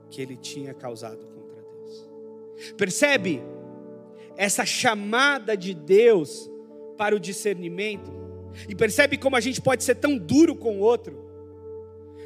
que 0.09 0.21
ele 0.21 0.35
tinha 0.35 0.73
causado. 0.73 1.34
Percebe 2.77 3.41
essa 4.37 4.65
chamada 4.65 5.55
de 5.55 5.73
Deus 5.73 6.49
para 6.97 7.15
o 7.15 7.19
discernimento? 7.19 8.11
E 8.69 8.75
percebe 8.75 9.17
como 9.17 9.35
a 9.35 9.41
gente 9.41 9.61
pode 9.61 9.83
ser 9.83 9.95
tão 9.95 10.17
duro 10.17 10.55
com 10.55 10.77
o 10.77 10.81
outro, 10.81 11.25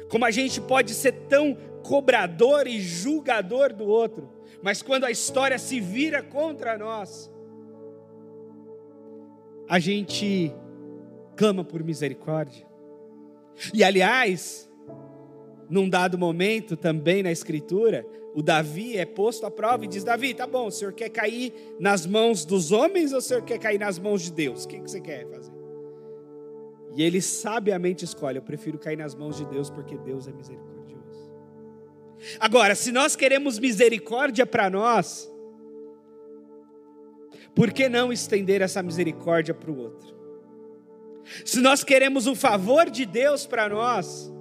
como 0.08 0.24
a 0.24 0.30
gente 0.30 0.60
pode 0.60 0.94
ser 0.94 1.12
tão 1.28 1.56
cobrador 1.82 2.66
e 2.66 2.80
julgador 2.80 3.72
do 3.72 3.86
outro 3.86 4.40
mas 4.62 4.82
quando 4.82 5.04
a 5.04 5.10
história 5.10 5.58
se 5.58 5.80
vira 5.80 6.22
contra 6.22 6.76
nós, 6.76 7.30
a 9.68 9.78
gente 9.78 10.52
clama 11.36 11.64
por 11.64 11.82
misericórdia. 11.82 12.66
E 13.72 13.82
aliás, 13.82 14.69
num 15.70 15.88
dado 15.88 16.18
momento 16.18 16.76
também 16.76 17.22
na 17.22 17.30
Escritura, 17.30 18.04
o 18.34 18.42
Davi 18.42 18.96
é 18.98 19.06
posto 19.06 19.46
à 19.46 19.50
prova 19.50 19.84
e 19.84 19.88
diz: 19.88 20.02
Davi, 20.04 20.34
tá 20.34 20.46
bom, 20.46 20.66
o 20.66 20.70
senhor 20.70 20.92
quer 20.92 21.08
cair 21.08 21.54
nas 21.78 22.04
mãos 22.04 22.44
dos 22.44 22.72
homens 22.72 23.12
ou 23.12 23.18
o 23.18 23.22
senhor 23.22 23.42
quer 23.42 23.58
cair 23.58 23.78
nas 23.78 23.98
mãos 23.98 24.22
de 24.22 24.32
Deus? 24.32 24.64
O 24.64 24.68
que 24.68 24.80
você 24.80 25.00
quer 25.00 25.26
fazer? 25.28 25.52
E 26.96 27.02
ele 27.02 27.22
sabiamente 27.22 28.04
escolhe: 28.04 28.38
eu 28.38 28.42
prefiro 28.42 28.78
cair 28.78 28.96
nas 28.96 29.14
mãos 29.14 29.36
de 29.36 29.44
Deus 29.46 29.70
porque 29.70 29.96
Deus 29.96 30.26
é 30.26 30.32
misericórdia. 30.32 30.80
Agora, 32.38 32.74
se 32.74 32.92
nós 32.92 33.16
queremos 33.16 33.58
misericórdia 33.58 34.44
para 34.44 34.68
nós, 34.68 35.30
por 37.54 37.72
que 37.72 37.88
não 37.88 38.12
estender 38.12 38.60
essa 38.60 38.82
misericórdia 38.82 39.54
para 39.54 39.70
o 39.70 39.78
outro? 39.78 40.14
Se 41.44 41.60
nós 41.60 41.84
queremos 41.84 42.26
o 42.26 42.34
favor 42.34 42.90
de 42.90 43.06
Deus 43.06 43.46
para 43.46 43.68
nós, 43.68 44.32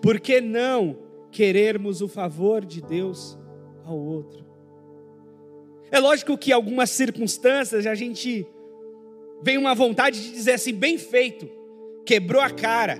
por 0.00 0.20
que 0.20 0.40
não 0.40 0.98
querermos 1.30 2.00
o 2.00 2.08
favor 2.08 2.64
de 2.64 2.80
Deus 2.80 3.38
ao 3.84 3.98
outro. 3.98 4.44
É 5.90 5.98
lógico 5.98 6.38
que 6.38 6.52
algumas 6.52 6.90
circunstâncias 6.90 7.86
a 7.86 7.94
gente 7.94 8.46
vem 9.42 9.58
uma 9.58 9.74
vontade 9.74 10.22
de 10.22 10.32
dizer 10.32 10.52
assim, 10.52 10.72
bem 10.72 10.96
feito, 10.96 11.48
quebrou 12.04 12.40
a 12.40 12.50
cara, 12.50 12.98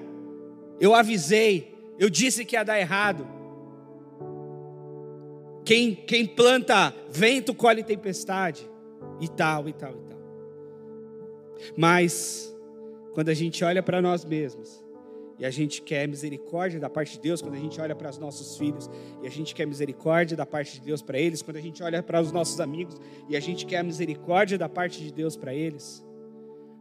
eu 0.81 0.95
avisei, 0.95 1.75
eu 1.99 2.11
disse 2.11 2.45
que 2.45 2.57
ia 2.57 2.64
dar 2.64 2.79
errado. 2.79 3.26
Quem, 5.64 5.95
quem 5.95 6.26
planta 6.26 6.95
vento 7.09 7.55
colhe 7.55 7.83
tempestade, 7.83 8.69
e 9.21 9.29
tal, 9.29 9.69
e 9.69 9.73
tal, 9.73 9.93
e 9.93 10.03
tal. 10.03 10.19
Mas, 11.76 12.55
quando 13.12 13.31
a 13.31 13.35
gente 13.35 13.64
olha 13.64 13.83
para 13.83 14.03
nós 14.03 14.25
mesmos, 14.25 14.84
e 15.38 15.45
a 15.45 15.50
gente 15.50 15.83
quer 15.83 16.07
misericórdia 16.07 16.79
da 16.79 16.88
parte 16.88 17.12
de 17.12 17.21
Deus 17.21 17.43
quando 17.43 17.55
a 17.55 17.59
gente 17.59 17.81
olha 17.81 17.95
para 17.95 18.11
os 18.11 18.19
nossos 18.19 18.57
filhos, 18.57 18.88
e 19.23 19.26
a 19.26 19.31
gente 19.31 19.55
quer 19.55 19.67
misericórdia 19.67 20.37
da 20.37 20.47
parte 20.47 20.75
de 20.75 20.81
Deus 20.81 21.03
para 21.03 21.19
eles, 21.19 21.43
quando 21.43 21.57
a 21.57 21.61
gente 21.61 21.83
olha 21.83 22.03
para 22.03 22.21
os 22.21 22.33
nossos 22.33 22.61
amigos, 22.61 23.00
e 23.29 23.37
a 23.37 23.41
gente 23.41 23.67
quer 23.67 23.79
a 23.79 23.83
misericórdia 23.83 24.57
da 24.57 24.69
parte 24.69 25.03
de 25.03 25.12
Deus 25.12 25.37
para 25.37 25.53
eles. 25.55 26.05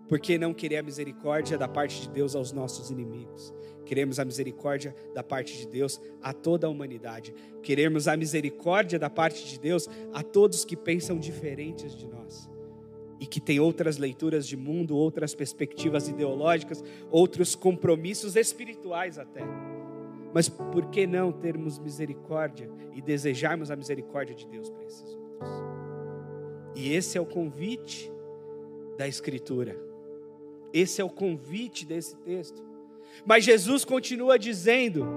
Por 0.07 0.19
que 0.19 0.38
não 0.38 0.53
querer 0.53 0.77
a 0.77 0.83
misericórdia 0.83 1.57
da 1.57 1.67
parte 1.67 2.01
de 2.01 2.10
Deus 2.10 2.36
aos 2.36 2.51
nossos 2.51 2.91
inimigos? 2.91 3.53
Queremos 3.86 4.19
a 4.19 4.25
misericórdia 4.25 4.95
da 5.13 5.24
parte 5.24 5.57
de 5.57 5.67
Deus 5.67 6.00
a 6.22 6.33
toda 6.33 6.67
a 6.67 6.69
humanidade. 6.69 7.33
Queremos 7.62 8.07
a 8.07 8.15
misericórdia 8.15 9.00
da 9.00 9.10
parte 9.10 9.45
de 9.45 9.60
Deus 9.60 9.89
a 10.13 10.22
todos 10.22 10.63
que 10.63 10.77
pensam 10.77 11.17
diferentes 11.17 11.95
de 11.95 12.07
nós 12.07 12.52
e 13.24 13.25
que 13.25 13.39
têm 13.39 13.58
outras 13.58 13.98
leituras 13.98 14.46
de 14.46 14.58
mundo, 14.58 14.98
outras 14.98 15.34
perspectivas 15.34 16.10
ideológicas, 16.10 16.84
outros 17.10 17.56
compromissos 17.56 18.36
espirituais 18.36 19.18
até. 19.18 19.39
Mas 20.34 20.50
por 20.50 20.88
que 20.88 21.08
não 21.08 21.32
termos 21.32 21.80
misericórdia 21.80 22.70
e 22.94 23.01
desejarmos 23.01 23.72
a 23.72 23.77
misericórdia 23.77 24.36
de 24.36 24.46
Deus 24.46 24.70
para 24.70 24.84
esses 24.84 25.15
outros? 25.15 25.50
E 26.75 26.94
esse 26.94 27.18
é 27.18 27.22
o 27.22 27.25
convite 27.25 28.12
da 28.98 29.08
Escritura. 29.08 29.80
Esse 30.74 31.00
é 31.00 31.03
o 31.06 31.10
convite 31.10 31.86
desse 31.86 32.18
texto. 32.18 32.62
Mas 33.25 33.46
Jesus 33.46 33.86
continua 33.86 34.38
dizendo 34.38 35.08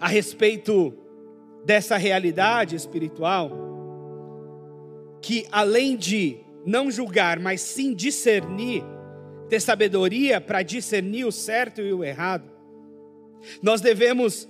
a 0.00 0.08
respeito 0.08 0.92
dessa 1.64 1.96
realidade 1.96 2.74
espiritual 2.74 3.52
que 5.20 5.46
além 5.52 5.96
de 5.96 6.47
não 6.68 6.90
julgar, 6.90 7.40
mas 7.40 7.62
sim 7.62 7.94
discernir, 7.94 8.84
ter 9.48 9.58
sabedoria 9.58 10.38
para 10.38 10.62
discernir 10.62 11.24
o 11.24 11.32
certo 11.32 11.80
e 11.80 11.90
o 11.94 12.04
errado. 12.04 12.50
Nós 13.62 13.80
devemos 13.80 14.46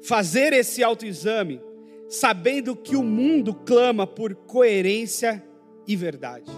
fazer 0.00 0.52
esse 0.52 0.84
autoexame, 0.84 1.60
sabendo 2.08 2.76
que 2.76 2.94
o 2.94 3.02
mundo 3.02 3.52
clama 3.52 4.06
por 4.06 4.36
coerência 4.36 5.44
e 5.84 5.96
verdade. 5.96 6.48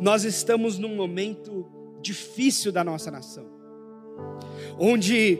Nós 0.00 0.24
estamos 0.24 0.76
num 0.76 0.96
momento 0.96 1.64
difícil 2.02 2.72
da 2.72 2.82
nossa 2.82 3.12
nação, 3.12 3.46
onde 4.76 5.38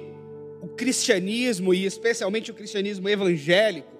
o 0.62 0.68
cristianismo, 0.68 1.74
e 1.74 1.84
especialmente 1.84 2.52
o 2.52 2.54
cristianismo 2.54 3.08
evangélico, 3.08 3.98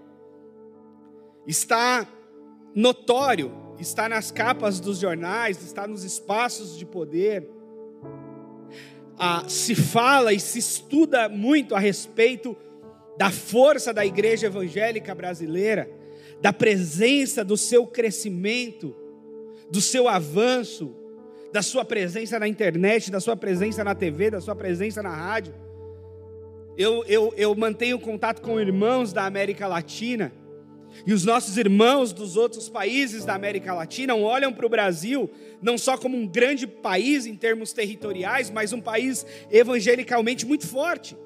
está 1.44 2.06
notório 2.72 3.68
está 3.80 4.08
nas 4.08 4.30
capas 4.30 4.78
dos 4.78 4.98
jornais, 4.98 5.62
está 5.62 5.86
nos 5.86 6.04
espaços 6.04 6.76
de 6.78 6.84
poder. 6.84 7.48
Ah, 9.18 9.44
se 9.48 9.74
fala 9.74 10.32
e 10.32 10.40
se 10.40 10.58
estuda 10.58 11.28
muito 11.28 11.74
a 11.74 11.78
respeito 11.78 12.56
da 13.16 13.30
força 13.30 13.92
da 13.92 14.04
igreja 14.04 14.46
evangélica 14.46 15.14
brasileira, 15.14 15.90
da 16.40 16.52
presença 16.52 17.44
do 17.44 17.56
seu 17.56 17.86
crescimento, 17.86 18.96
do 19.70 19.80
seu 19.80 20.08
avanço, 20.08 20.94
da 21.52 21.62
sua 21.62 21.84
presença 21.84 22.38
na 22.38 22.48
internet, 22.48 23.10
da 23.10 23.20
sua 23.20 23.36
presença 23.36 23.84
na 23.84 23.94
TV, 23.94 24.30
da 24.30 24.40
sua 24.40 24.54
presença 24.54 25.02
na 25.02 25.14
rádio. 25.14 25.54
Eu, 26.76 27.04
eu, 27.06 27.34
eu 27.36 27.54
mantenho 27.54 27.98
contato 27.98 28.40
com 28.40 28.58
irmãos 28.58 29.12
da 29.12 29.26
América 29.26 29.66
Latina 29.66 30.32
e 31.06 31.12
os 31.12 31.24
nossos 31.24 31.56
irmãos 31.56 32.12
dos 32.12 32.36
outros 32.36 32.68
países 32.68 33.24
da 33.24 33.34
América 33.34 33.74
Latina 33.74 34.14
olham 34.14 34.52
para 34.52 34.66
o 34.66 34.68
Brasil 34.68 35.30
não 35.62 35.76
só 35.76 35.96
como 35.96 36.16
um 36.16 36.26
grande 36.26 36.66
país 36.66 37.26
em 37.26 37.36
termos 37.36 37.72
territoriais, 37.72 38.50
mas 38.50 38.72
um 38.72 38.80
país 38.80 39.26
evangelicalmente 39.50 40.46
muito 40.46 40.66
forte. 40.66 41.16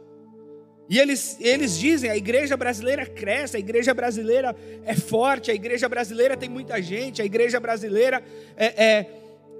E 0.88 0.98
eles, 0.98 1.38
eles 1.40 1.78
dizem: 1.78 2.10
a 2.10 2.16
igreja 2.16 2.56
brasileira 2.56 3.06
cresce, 3.06 3.56
a 3.56 3.60
igreja 3.60 3.94
brasileira 3.94 4.54
é 4.84 4.94
forte, 4.94 5.50
a 5.50 5.54
igreja 5.54 5.88
brasileira 5.88 6.36
tem 6.36 6.48
muita 6.48 6.80
gente, 6.82 7.22
a 7.22 7.24
igreja 7.24 7.58
brasileira 7.58 8.22
é, 8.56 8.84
é, 8.84 9.06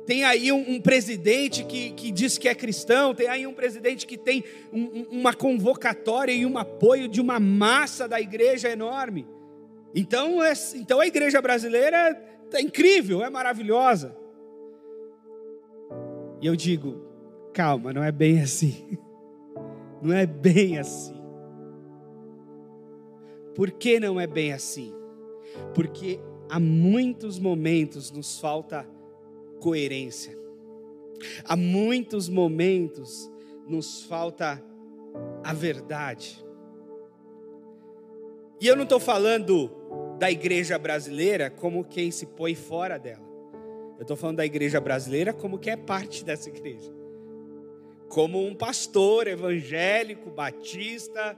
tem 0.06 0.24
aí 0.24 0.52
um, 0.52 0.74
um, 0.74 0.80
presidente 0.80 1.64
que, 1.64 1.90
que 1.92 2.10
diz 2.10 2.36
que 2.36 2.48
é 2.48 2.54
cristão, 2.54 3.14
tem 3.14 3.28
aí 3.28 3.46
um 3.46 3.54
presidente 3.54 4.06
que 4.06 4.18
tem 4.18 4.44
um, 4.70 5.06
uma 5.10 5.32
convocatória 5.32 6.32
e 6.32 6.44
um 6.44 6.58
apoio 6.58 7.08
de 7.08 7.20
uma 7.20 7.40
massa 7.40 8.06
da 8.06 8.20
igreja 8.20 8.68
enorme. 8.68 9.26
Então, 9.94 10.42
é, 10.42 10.52
então 10.74 11.00
a 11.00 11.06
igreja 11.06 11.40
brasileira 11.40 12.20
é 12.52 12.60
incrível, 12.60 13.24
é 13.24 13.30
maravilhosa. 13.30 14.16
E 16.40 16.46
eu 16.46 16.56
digo, 16.56 17.06
calma, 17.52 17.92
não 17.92 18.02
é 18.02 18.10
bem 18.10 18.40
assim. 18.40 18.98
Não 20.02 20.12
é 20.12 20.26
bem 20.26 20.78
assim. 20.78 21.18
Por 23.54 23.70
que 23.70 23.98
não 23.98 24.20
é 24.20 24.26
bem 24.26 24.52
assim? 24.52 24.92
Porque 25.74 26.20
há 26.46 26.60
muitos 26.60 27.38
momentos 27.38 28.10
nos 28.10 28.38
falta 28.38 28.86
coerência. 29.60 30.36
Há 31.42 31.56
muitos 31.56 32.28
momentos 32.28 33.30
nos 33.66 34.02
falta 34.02 34.62
a 35.42 35.54
verdade. 35.54 36.44
E 38.60 38.66
eu 38.66 38.76
não 38.76 38.84
estou 38.84 39.00
falando 39.00 39.70
da 40.18 40.30
igreja 40.30 40.78
brasileira 40.78 41.50
como 41.50 41.84
quem 41.84 42.10
se 42.10 42.26
põe 42.26 42.54
fora 42.54 42.98
dela. 42.98 43.24
Eu 43.96 44.02
estou 44.02 44.16
falando 44.16 44.36
da 44.36 44.46
igreja 44.46 44.80
brasileira 44.80 45.32
como 45.32 45.58
quem 45.58 45.72
é 45.72 45.76
parte 45.76 46.24
dessa 46.24 46.48
igreja. 46.48 46.92
Como 48.08 48.44
um 48.44 48.54
pastor 48.54 49.26
evangélico, 49.26 50.30
batista, 50.30 51.36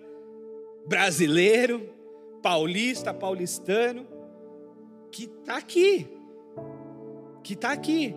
brasileiro, 0.86 1.88
paulista, 2.42 3.12
paulistano, 3.12 4.06
que 5.10 5.24
está 5.24 5.56
aqui. 5.56 6.06
Que 7.42 7.54
está 7.54 7.72
aqui. 7.72 8.14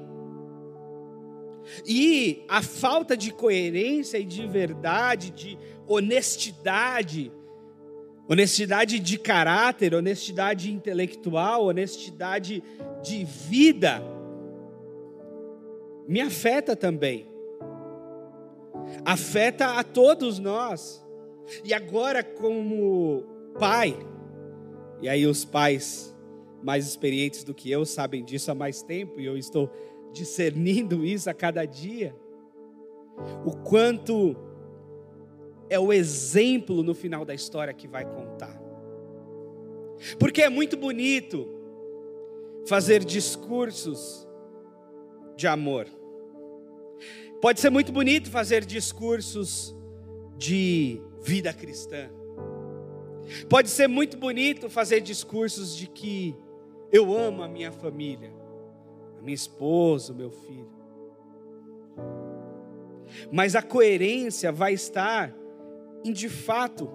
E 1.86 2.43
a 2.48 2.62
falta 2.62 3.15
de 3.15 3.32
coerência 3.32 4.17
e 4.17 4.26
de 4.26 4.48
verdade, 4.48 5.30
de 5.32 5.58
honestidade, 5.88 7.32
honestidade 8.30 9.00
de 9.00 9.18
caráter, 9.18 9.96
honestidade 9.96 10.72
intelectual, 10.72 11.65
honestidade 11.65 12.63
de 13.02 13.24
vida, 13.24 14.04
me 16.08 16.22
afeta 16.22 16.76
também. 16.76 17.28
Afeta 19.04 19.80
a 19.80 19.84
todos 19.84 20.38
nós. 20.38 21.04
E 21.63 21.74
agora, 21.74 22.24
como 22.24 23.24
pai, 23.60 23.98
e 25.02 25.10
aí 25.10 25.26
os 25.26 25.44
pais 25.44 26.15
mais 26.62 26.88
experientes 26.88 27.44
do 27.44 27.54
que 27.54 27.72
eu 27.72 27.84
sabem 27.84 28.24
disso 28.24 28.52
há 28.52 28.56
mais 28.56 28.84
tempo, 28.84 29.20
e 29.20 29.26
eu 29.26 29.38
estou 29.38 29.72
discernindo 30.13 31.04
isso 31.04 31.30
a 31.30 31.34
cada 31.34 31.65
dia, 31.65 32.15
o 33.44 33.56
quanto 33.58 34.36
é 35.69 35.79
o 35.79 35.93
exemplo 35.93 36.82
no 36.84 36.95
final 36.95 37.23
da 37.23 37.34
história 37.34 37.73
que 37.73 37.88
vai 37.88 38.05
contar. 38.05 38.60
Porque 40.17 40.41
é 40.41 40.49
muito 40.49 40.75
bonito 40.77 41.47
fazer 42.67 43.03
discursos 43.03 44.27
de 45.36 45.47
amor. 45.47 45.88
Pode 47.41 47.60
ser 47.60 47.69
muito 47.69 47.91
bonito 47.91 48.29
fazer 48.29 48.65
discursos 48.65 49.75
de 50.38 51.01
vida 51.21 51.53
cristã. 51.53 52.10
Pode 53.47 53.69
ser 53.69 53.88
muito 53.88 54.17
bonito 54.17 54.69
fazer 54.69 55.01
discursos 55.01 55.75
de 55.75 55.88
que 55.88 56.36
eu 56.91 57.15
amo 57.15 57.43
a 57.43 57.47
minha 57.47 57.71
família, 57.71 58.34
a 59.17 59.21
minha 59.21 59.36
esposa, 59.36 60.12
o 60.12 60.15
meu 60.15 60.32
filho. 60.32 60.69
Mas 63.32 63.55
a 63.55 63.62
coerência 63.62 64.51
vai 64.51 64.73
estar 64.73 65.34
em 66.04 66.12
de 66.12 66.30
fato 66.30 66.90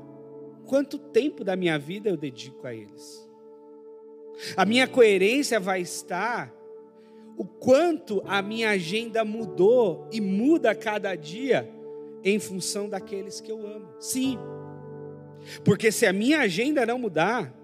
quanto 0.66 0.98
tempo 0.98 1.44
da 1.44 1.56
minha 1.56 1.78
vida 1.78 2.08
eu 2.08 2.16
dedico 2.16 2.66
a 2.66 2.74
eles. 2.74 3.28
A 4.56 4.64
minha 4.64 4.88
coerência 4.88 5.60
vai 5.60 5.80
estar 5.80 6.52
o 7.36 7.44
quanto 7.44 8.22
a 8.26 8.40
minha 8.42 8.70
agenda 8.70 9.24
mudou 9.24 10.08
e 10.12 10.20
muda 10.20 10.70
a 10.70 10.74
cada 10.74 11.14
dia 11.14 11.68
em 12.22 12.38
função 12.38 12.88
daqueles 12.88 13.40
que 13.40 13.50
eu 13.50 13.66
amo. 13.66 13.88
Sim. 13.98 14.38
Porque 15.64 15.92
se 15.92 16.06
a 16.06 16.12
minha 16.12 16.40
agenda 16.40 16.86
não 16.86 16.98
mudar, 16.98 17.54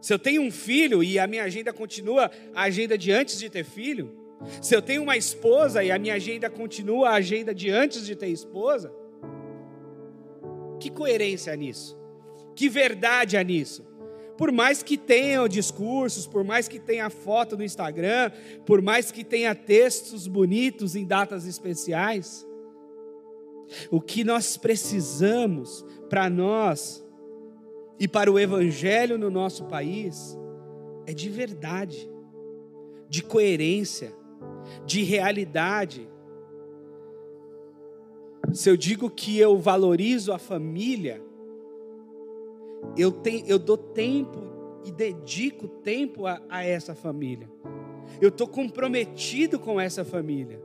se 0.00 0.12
eu 0.12 0.18
tenho 0.18 0.42
um 0.42 0.50
filho 0.50 1.02
e 1.02 1.18
a 1.18 1.26
minha 1.26 1.44
agenda 1.44 1.72
continua 1.72 2.30
a 2.54 2.62
agenda 2.62 2.98
de 2.98 3.10
antes 3.10 3.38
de 3.38 3.48
ter 3.48 3.64
filho, 3.64 4.14
se 4.60 4.74
eu 4.74 4.82
tenho 4.82 5.02
uma 5.02 5.16
esposa 5.16 5.82
e 5.82 5.90
a 5.90 5.98
minha 5.98 6.14
agenda 6.14 6.50
continua 6.50 7.10
a 7.10 7.14
agenda 7.14 7.54
de 7.54 7.70
antes 7.70 8.04
de 8.04 8.14
ter 8.14 8.28
esposa, 8.28 8.92
que 10.84 10.90
coerência 10.90 11.50
há 11.50 11.56
nisso? 11.56 11.98
Que 12.54 12.68
verdade 12.68 13.38
há 13.38 13.42
nisso? 13.42 13.82
Por 14.36 14.52
mais 14.52 14.82
que 14.82 14.98
tenham 14.98 15.48
discursos, 15.48 16.26
por 16.26 16.44
mais 16.44 16.68
que 16.68 16.78
tenha 16.78 17.08
foto 17.08 17.56
no 17.56 17.64
Instagram, 17.64 18.30
por 18.66 18.82
mais 18.82 19.10
que 19.10 19.24
tenha 19.24 19.54
textos 19.54 20.26
bonitos 20.26 20.94
em 20.94 21.06
datas 21.06 21.46
especiais, 21.46 22.46
o 23.90 23.98
que 23.98 24.24
nós 24.24 24.58
precisamos 24.58 25.82
para 26.10 26.28
nós 26.28 27.02
e 27.98 28.06
para 28.06 28.30
o 28.30 28.38
evangelho 28.38 29.16
no 29.16 29.30
nosso 29.30 29.64
país 29.64 30.36
é 31.06 31.14
de 31.14 31.30
verdade, 31.30 32.10
de 33.08 33.22
coerência, 33.22 34.12
de 34.84 35.02
realidade. 35.02 36.06
Se 38.54 38.70
eu 38.70 38.76
digo 38.76 39.10
que 39.10 39.36
eu 39.36 39.58
valorizo 39.58 40.32
a 40.32 40.38
família, 40.38 41.20
eu, 42.96 43.10
tenho, 43.10 43.44
eu 43.48 43.58
dou 43.58 43.76
tempo 43.76 44.80
e 44.84 44.92
dedico 44.92 45.66
tempo 45.66 46.24
a, 46.24 46.40
a 46.48 46.64
essa 46.64 46.94
família. 46.94 47.50
Eu 48.20 48.28
estou 48.28 48.46
comprometido 48.46 49.58
com 49.58 49.80
essa 49.80 50.04
família. 50.04 50.62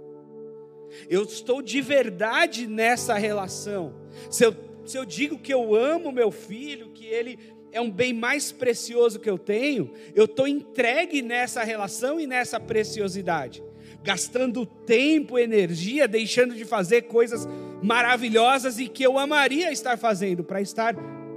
Eu 1.09 1.23
estou 1.23 1.63
de 1.63 1.81
verdade 1.81 2.67
nessa 2.67 3.15
relação. 3.15 3.95
Se 4.29 4.45
eu, 4.45 4.55
se 4.85 4.95
eu 4.95 5.03
digo 5.03 5.39
que 5.39 5.51
eu 5.51 5.73
amo 5.73 6.11
meu 6.11 6.29
filho, 6.29 6.89
que 6.89 7.07
ele 7.07 7.39
é 7.71 7.81
um 7.81 7.89
bem 7.89 8.13
mais 8.13 8.51
precioso 8.51 9.19
que 9.19 9.29
eu 9.29 9.39
tenho, 9.39 9.91
eu 10.13 10.25
estou 10.25 10.47
entregue 10.47 11.23
nessa 11.23 11.63
relação 11.63 12.19
e 12.19 12.27
nessa 12.27 12.59
preciosidade, 12.59 13.63
gastando 14.03 14.65
tempo, 14.65 15.37
energia, 15.37 16.07
deixando 16.07 16.55
de 16.55 16.65
fazer 16.65 17.03
coisas 17.03 17.47
maravilhosas 17.81 18.79
e 18.79 18.87
que 18.87 19.03
eu 19.03 19.17
amaria 19.17 19.71
estar 19.71 19.97
fazendo 19.97 20.43
para 20.43 20.61
estar 20.61 20.95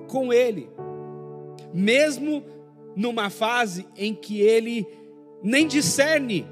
com 0.09 0.33
ele, 0.33 0.69
mesmo 1.73 2.45
numa 2.95 3.31
fase 3.31 3.87
em 3.97 4.15
que 4.15 4.41
ele 4.41 4.87
nem 5.43 5.67
discerne 5.67 6.47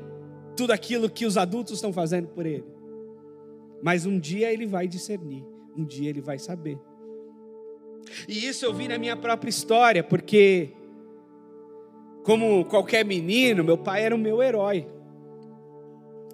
tudo 0.56 0.72
aquilo 0.72 1.10
que 1.10 1.26
os 1.26 1.36
adultos 1.36 1.74
estão 1.74 1.92
fazendo 1.92 2.28
por 2.28 2.46
ele. 2.46 2.64
Mas 3.82 4.04
um 4.04 4.18
dia 4.18 4.52
ele 4.52 4.66
vai 4.66 4.86
discernir, 4.86 5.44
um 5.76 5.84
dia 5.84 6.10
ele 6.10 6.20
vai 6.20 6.38
saber. 6.38 6.78
E 8.28 8.46
isso 8.46 8.64
eu 8.64 8.72
vi 8.72 8.88
na 8.88 8.98
minha 8.98 9.16
própria 9.16 9.50
história, 9.50 10.02
porque, 10.02 10.70
como 12.24 12.64
qualquer 12.64 13.04
menino, 13.04 13.64
meu 13.64 13.78
pai 13.78 14.04
era 14.04 14.14
o 14.14 14.18
meu 14.18 14.42
herói. 14.42 14.86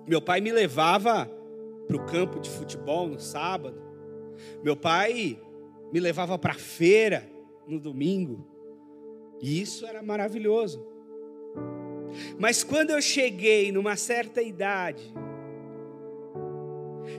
Meu 0.07 0.21
pai 0.23 0.40
me 0.40 0.53
levava 0.53 1.31
para 1.87 1.97
o 1.97 2.07
campo 2.07 2.40
de 2.40 2.49
futebol 2.51 3.09
no 3.09 3.19
sábado. 3.19 3.81
Meu 4.62 4.77
pai 4.77 5.40
me 5.92 6.01
levava 6.01 6.38
para 6.38 6.53
a 6.53 6.59
feira 6.59 7.29
no 7.66 7.81
domingo. 7.81 8.47
E 9.40 9.61
isso 9.61 9.87
era 9.87 10.03
maravilhoso. 10.03 10.87
Mas 12.38 12.62
quando 12.62 12.90
eu 12.90 13.03
cheguei 13.03 13.73
numa 13.73 13.97
certa 13.97 14.40
idade, 14.40 15.12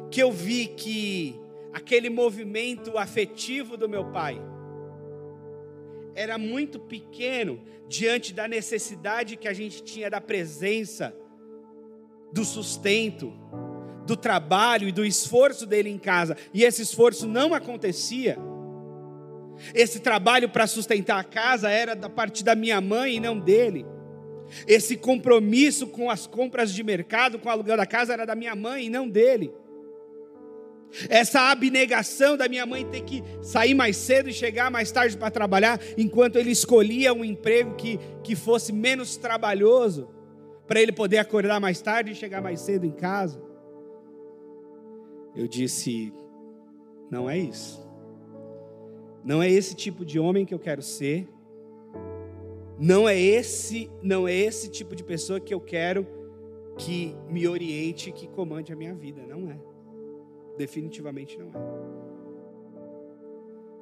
que 0.10 0.22
eu 0.22 0.32
vi 0.32 0.68
que 0.68 1.40
aquele 1.74 2.10
movimento 2.10 2.98
afetivo 2.98 3.78
do 3.78 3.88
meu 3.88 4.06
pai 4.06 4.42
era 6.16 6.38
muito 6.38 6.80
pequeno 6.80 7.62
diante 7.88 8.34
da 8.34 8.48
necessidade 8.48 9.38
que 9.38 9.48
a 9.48 9.54
gente 9.54 9.84
tinha 9.84 10.10
da 10.10 10.20
presença, 10.20 11.16
do 12.32 12.44
sustento, 12.44 13.34
do 14.06 14.16
trabalho 14.16 14.88
e 14.88 14.92
do 14.92 15.06
esforço 15.06 15.66
dele 15.66 15.90
em 15.90 15.98
casa, 15.98 16.38
e 16.54 16.64
esse 16.64 16.82
esforço 16.82 17.28
não 17.28 17.54
acontecia. 17.54 18.38
Esse 19.74 20.00
trabalho 20.00 20.50
para 20.50 20.68
sustentar 20.68 21.20
a 21.20 21.24
casa 21.24 21.70
era 21.70 21.96
da 21.96 22.10
parte 22.10 22.44
da 22.44 22.56
minha 22.56 22.80
mãe 22.80 23.16
e 23.16 23.20
não 23.20 23.40
dele. 23.40 23.86
Esse 24.66 24.96
compromisso 24.96 25.88
com 25.88 26.10
as 26.10 26.26
compras 26.26 26.74
de 26.74 26.84
mercado, 26.84 27.40
com 27.40 27.50
o 27.50 27.52
aluguel 27.52 27.76
da 27.76 27.86
casa, 27.86 28.14
era 28.14 28.26
da 28.26 28.36
minha 28.36 28.56
mãe 28.56 28.86
e 28.86 28.90
não 28.90 29.10
dele. 29.10 29.52
Essa 31.10 31.52
abnegação 31.52 32.38
da 32.38 32.48
minha 32.48 32.66
mãe 32.66 32.86
ter 32.86 33.02
que 33.02 33.22
sair 33.42 33.74
mais 33.74 33.98
cedo 33.98 34.30
e 34.30 34.34
chegar 34.34 34.72
mais 34.72 34.92
tarde 34.92 35.18
para 35.18 35.30
trabalhar, 35.30 35.80
enquanto 35.98 36.38
ele 36.38 36.52
escolhia 36.52 37.14
um 37.14 37.26
emprego 37.26 37.76
que, 37.76 38.00
que 38.24 38.36
fosse 38.36 38.72
menos 38.72 39.18
trabalhoso, 39.18 40.08
para 40.68 40.82
ele 40.82 40.92
poder 40.92 41.18
acordar 41.18 41.60
mais 41.60 41.82
tarde 41.82 42.12
e 42.12 42.16
chegar 42.16 42.42
mais 42.42 42.60
cedo 42.60 42.86
em 42.86 42.92
casa. 42.92 43.42
Eu 45.36 45.48
disse: 45.48 46.14
não 47.10 47.30
é 47.30 47.38
isso. 47.38 47.88
Não 49.24 49.42
é 49.42 49.50
esse 49.50 49.76
tipo 49.76 50.06
de 50.06 50.20
homem 50.20 50.46
que 50.46 50.54
eu 50.54 50.60
quero 50.60 50.82
ser. 50.82 51.28
Não 52.80 53.10
é 53.10 53.20
esse, 53.20 53.90
não 54.04 54.28
é 54.28 54.36
esse 54.36 54.70
tipo 54.70 54.96
de 54.96 55.04
pessoa 55.04 55.40
que 55.40 55.54
eu 55.54 55.60
quero 55.60 56.06
que 56.78 57.16
me 57.28 57.48
oriente, 57.48 58.12
que 58.12 58.28
comande 58.28 58.72
a 58.72 58.76
minha 58.76 58.94
vida, 58.94 59.26
não 59.26 59.50
é. 59.50 59.60
Definitivamente 60.58 61.38
não 61.38 61.48
é. 61.48 61.98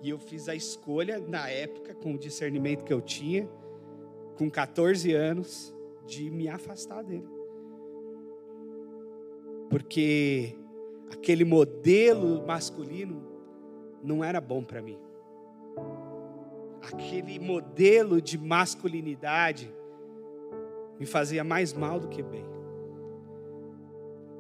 E 0.02 0.10
eu 0.10 0.18
fiz 0.18 0.48
a 0.48 0.56
escolha, 0.56 1.20
na 1.20 1.50
época, 1.50 1.94
com 1.96 2.14
o 2.14 2.18
discernimento 2.18 2.86
que 2.86 2.94
eu 2.94 3.02
tinha, 3.02 3.50
com 4.38 4.50
14 4.50 5.12
anos, 5.14 5.75
de 6.06 6.30
me 6.30 6.48
afastar 6.48 7.04
dele. 7.04 7.28
Porque 9.70 10.56
aquele 11.12 11.44
modelo 11.44 12.46
masculino 12.46 13.24
não 14.04 14.24
era 14.24 14.40
bom 14.40 14.64
para 14.64 14.82
mim. 14.82 14.98
Aquele 16.82 17.40
modelo 17.40 18.22
de 18.22 18.38
masculinidade 18.38 19.74
me 21.00 21.06
fazia 21.06 21.44
mais 21.44 21.74
mal 21.74 22.00
do 22.00 22.08
que 22.08 22.22
bem. 22.22 22.46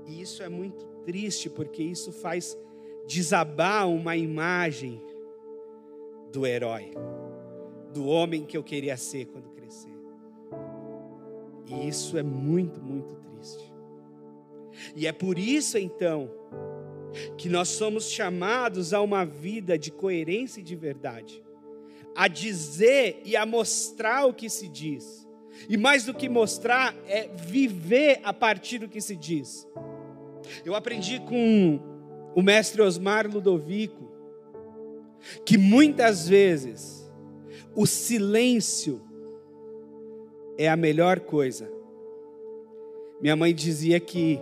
E 0.05 0.21
isso 0.21 0.43
é 0.43 0.49
muito 0.49 0.85
triste, 1.03 1.49
porque 1.49 1.81
isso 1.81 2.11
faz 2.11 2.57
desabar 3.07 3.89
uma 3.89 4.15
imagem 4.15 5.01
do 6.31 6.45
herói, 6.45 6.91
do 7.91 8.05
homem 8.05 8.45
que 8.45 8.55
eu 8.55 8.63
queria 8.63 8.95
ser 8.95 9.25
quando. 9.25 9.54
E 11.67 11.87
isso 11.87 12.17
é 12.17 12.23
muito, 12.23 12.81
muito 12.81 13.15
triste. 13.15 13.73
E 14.95 15.07
é 15.07 15.11
por 15.11 15.39
isso 15.39 15.77
então 15.77 16.29
que 17.37 17.47
nós 17.47 17.69
somos 17.69 18.09
chamados 18.09 18.93
a 18.93 19.01
uma 19.01 19.25
vida 19.25 19.77
de 19.77 19.91
coerência 19.91 20.59
e 20.59 20.63
de 20.63 20.75
verdade, 20.75 21.41
a 22.15 22.27
dizer 22.27 23.21
e 23.23 23.35
a 23.35 23.45
mostrar 23.45 24.25
o 24.25 24.33
que 24.33 24.49
se 24.49 24.67
diz. 24.67 25.25
E 25.69 25.77
mais 25.77 26.05
do 26.05 26.13
que 26.13 26.27
mostrar, 26.27 26.93
é 27.07 27.27
viver 27.27 28.19
a 28.23 28.33
partir 28.33 28.79
do 28.79 28.89
que 28.89 28.99
se 28.99 29.15
diz. 29.15 29.65
Eu 30.65 30.75
aprendi 30.75 31.19
com 31.19 31.79
o 32.35 32.41
mestre 32.41 32.81
Osmar 32.81 33.27
Ludovico 33.27 34.11
que 35.45 35.57
muitas 35.57 36.27
vezes 36.27 37.09
o 37.73 37.85
silêncio 37.85 39.01
é 40.57 40.69
a 40.69 40.75
melhor 40.75 41.19
coisa. 41.19 41.69
Minha 43.21 43.35
mãe 43.35 43.53
dizia 43.53 43.99
que 43.99 44.39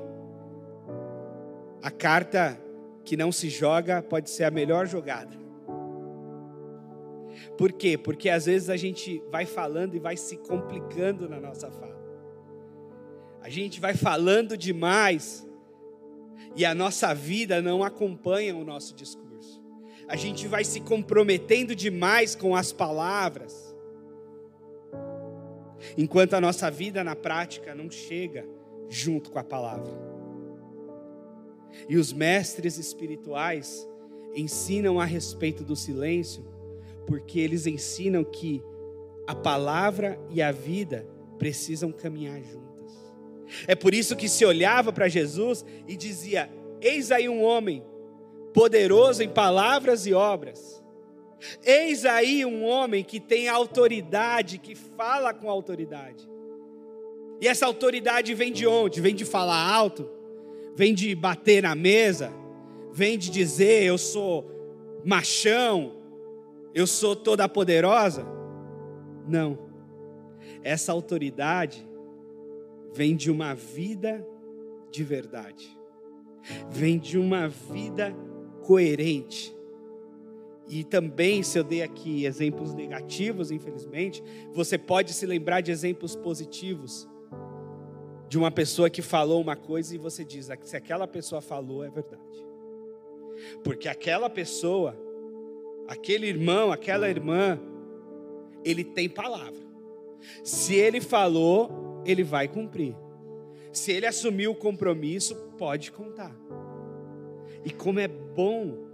a 1.82 1.92
carta 1.92 2.60
que 3.04 3.18
não 3.18 3.32
se 3.32 3.50
joga 3.50 4.02
pode 4.02 4.30
ser 4.30 4.46
a 4.46 4.52
melhor 4.52 4.88
jogada. 4.88 5.38
Por 7.58 7.72
quê? 7.72 7.98
Porque 7.98 8.30
às 8.30 8.46
vezes 8.46 8.70
a 8.70 8.78
gente 8.78 9.22
vai 9.32 9.46
falando 9.46 9.96
e 9.96 10.00
vai 10.00 10.18
se 10.18 10.38
complicando 10.38 11.30
na 11.30 11.40
nossa 11.40 11.70
fala. 11.70 11.94
A 13.42 13.50
gente 13.50 13.80
vai 13.80 13.94
falando 13.94 14.58
demais 14.58 15.46
e 16.56 16.66
a 16.66 16.74
nossa 16.74 17.14
vida 17.14 17.62
não 17.62 17.84
acompanha 17.84 18.56
o 18.56 18.64
nosso 18.64 18.96
discurso. 18.96 19.62
A 20.08 20.16
gente 20.16 20.48
vai 20.48 20.64
se 20.64 20.80
comprometendo 20.80 21.76
demais 21.76 22.36
com 22.36 22.56
as 22.56 22.72
palavras, 22.72 23.63
enquanto 25.98 26.34
a 26.34 26.42
nossa 26.42 26.70
vida 26.70 27.04
na 27.04 27.16
prática 27.16 27.74
não 27.74 27.90
chega 27.90 28.46
junto 28.90 29.32
com 29.32 29.40
a 29.40 29.44
palavra. 29.44 29.92
E 31.88 31.98
os 31.98 32.14
mestres 32.14 32.78
espirituais 32.78 33.88
ensinam 34.36 35.00
a 35.00 35.06
respeito 35.06 35.64
do 35.64 35.76
silêncio, 35.76 36.46
porque 37.06 37.40
eles 37.40 37.66
ensinam 37.66 38.24
que 38.24 38.64
a 39.28 39.36
palavra 39.36 40.20
e 40.30 40.42
a 40.42 40.52
vida 40.52 41.08
precisam 41.38 41.92
caminhar 41.92 42.42
juntos. 42.42 42.94
É 43.68 43.76
por 43.76 43.94
isso 43.94 44.16
que 44.16 44.30
se 44.30 44.46
olhava 44.46 44.92
para 44.92 45.08
Jesus 45.08 45.66
e 45.88 45.96
dizia: 45.96 46.50
Eis 46.82 47.12
aí 47.12 47.28
um 47.30 47.44
homem, 47.44 47.84
poderoso 48.54 49.24
em 49.24 49.30
palavras 49.30 50.06
e 50.06 50.14
obras. 50.14 50.83
Eis 51.64 52.06
aí 52.06 52.46
um 52.46 52.64
homem 52.64 53.04
que 53.04 53.20
tem 53.20 53.48
autoridade, 53.48 54.58
que 54.58 54.76
fala 54.76 55.34
com 55.34 55.50
autoridade. 55.50 56.30
E 57.42 57.48
essa 57.48 57.66
autoridade 57.66 58.34
vem 58.34 58.52
de 58.52 58.66
onde? 58.66 59.02
Vem 59.02 59.14
de 59.14 59.26
falar 59.26 59.62
alto? 59.62 60.10
Vem 60.76 60.94
de 60.94 61.14
bater 61.14 61.64
na 61.64 61.76
mesa? 61.76 62.32
Vem 62.92 63.18
de 63.18 63.30
dizer 63.30 63.84
eu 63.84 63.98
sou 63.98 64.50
machão? 65.04 65.94
Eu 66.74 66.88
sou 66.88 67.16
toda 67.16 67.48
poderosa? 67.50 68.26
Não. 69.28 69.58
Essa 70.64 70.92
autoridade 70.92 71.88
vem 72.94 73.16
de 73.16 73.30
uma 73.30 73.54
vida 73.54 74.26
de 74.92 75.04
verdade. 75.04 75.78
Vem 76.70 76.98
de 76.98 77.18
uma 77.18 77.48
vida 77.48 78.16
coerente 78.62 79.54
e 80.68 80.84
também, 80.84 81.44
se 81.44 81.60
eu 81.60 81.64
dei 81.64 81.82
aqui 81.82 82.26
exemplos 82.26 82.74
negativos, 82.74 83.52
infelizmente, 83.52 84.24
você 84.54 84.78
pode 84.78 85.14
se 85.14 85.26
lembrar 85.26 85.62
de 85.62 85.72
exemplos 85.72 86.16
positivos. 86.16 87.08
De 88.30 88.38
uma 88.38 88.50
pessoa 88.50 88.90
que 88.90 89.02
falou 89.02 89.42
uma 89.42 89.56
coisa 89.56 89.94
e 89.94 89.98
você 89.98 90.24
diz: 90.24 90.50
ah, 90.50 90.58
se 90.62 90.76
aquela 90.76 91.08
pessoa 91.08 91.42
falou, 91.42 91.84
é 91.84 91.90
verdade. 91.90 92.24
Porque 93.64 93.88
aquela 93.88 94.30
pessoa, 94.30 94.98
aquele 95.88 96.28
irmão, 96.28 96.72
aquela 96.72 97.10
irmã, 97.10 97.60
ele 98.64 98.84
tem 98.84 99.10
palavra. 99.10 99.62
Se 100.44 100.74
ele 100.74 101.02
falou, 101.02 102.02
ele 102.06 102.24
vai 102.24 102.48
cumprir. 102.48 102.96
Se 103.72 103.92
ele 103.92 104.06
assumiu 104.06 104.52
o 104.52 104.56
compromisso, 104.56 105.36
pode 105.58 105.92
contar. 105.92 106.36
E 107.66 107.72
como 107.72 108.00
é 108.00 108.08
bom 108.08 108.93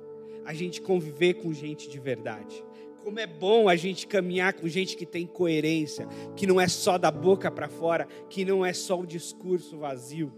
a 0.49 0.53
gente 0.55 0.81
conviver 0.81 1.35
com 1.35 1.53
gente 1.53 1.87
de 1.87 1.99
verdade. 1.99 2.65
Como 3.03 3.19
é 3.19 3.27
bom 3.27 3.69
a 3.69 3.75
gente 3.75 4.07
caminhar 4.07 4.53
com 4.53 4.67
gente 4.67 4.97
que 4.97 5.05
tem 5.05 5.27
coerência, 5.27 6.07
que 6.35 6.47
não 6.47 6.59
é 6.59 6.67
só 6.67 6.97
da 6.97 7.11
boca 7.11 7.51
para 7.51 7.69
fora, 7.69 8.07
que 8.31 8.43
não 8.43 8.65
é 8.65 8.73
só 8.73 8.99
o 8.99 9.05
discurso 9.05 9.77
vazio, 9.77 10.33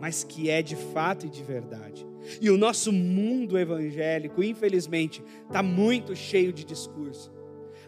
mas 0.00 0.24
que 0.24 0.50
é 0.50 0.60
de 0.60 0.74
fato 0.74 1.24
e 1.24 1.28
de 1.28 1.40
verdade. 1.40 2.04
E 2.40 2.50
o 2.50 2.58
nosso 2.58 2.90
mundo 2.90 3.56
evangélico, 3.56 4.42
infelizmente, 4.42 5.22
está 5.46 5.62
muito 5.62 6.16
cheio 6.16 6.52
de 6.52 6.64
discurso. 6.64 7.32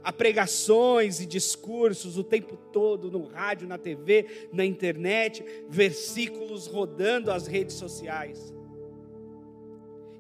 Há 0.05 0.13
pregações 0.13 1.19
e 1.19 1.27
discursos 1.27 2.17
o 2.17 2.23
tempo 2.23 2.57
todo 2.73 3.11
no 3.11 3.25
rádio, 3.25 3.67
na 3.67 3.77
TV, 3.77 4.49
na 4.53 4.65
internet, 4.65 5.45
versículos 5.69 6.69
rodando 6.69 7.33
as 7.33 7.49
redes 7.49 7.75
sociais. 7.75 8.55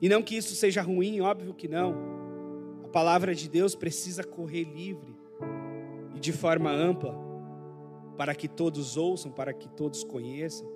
E 0.04 0.08
não 0.08 0.22
que 0.22 0.36
isso 0.36 0.54
seja 0.54 0.82
ruim, 0.82 1.22
óbvio 1.22 1.54
que 1.54 1.66
não. 1.66 1.94
A 2.84 2.88
palavra 2.88 3.34
de 3.34 3.48
Deus 3.48 3.74
precisa 3.74 4.22
correr 4.22 4.64
livre 4.64 5.16
e 6.14 6.20
de 6.20 6.30
forma 6.30 6.70
ampla, 6.70 7.16
para 8.14 8.34
que 8.34 8.46
todos 8.46 8.98
ouçam, 8.98 9.32
para 9.32 9.54
que 9.54 9.66
todos 9.66 10.04
conheçam. 10.04 10.70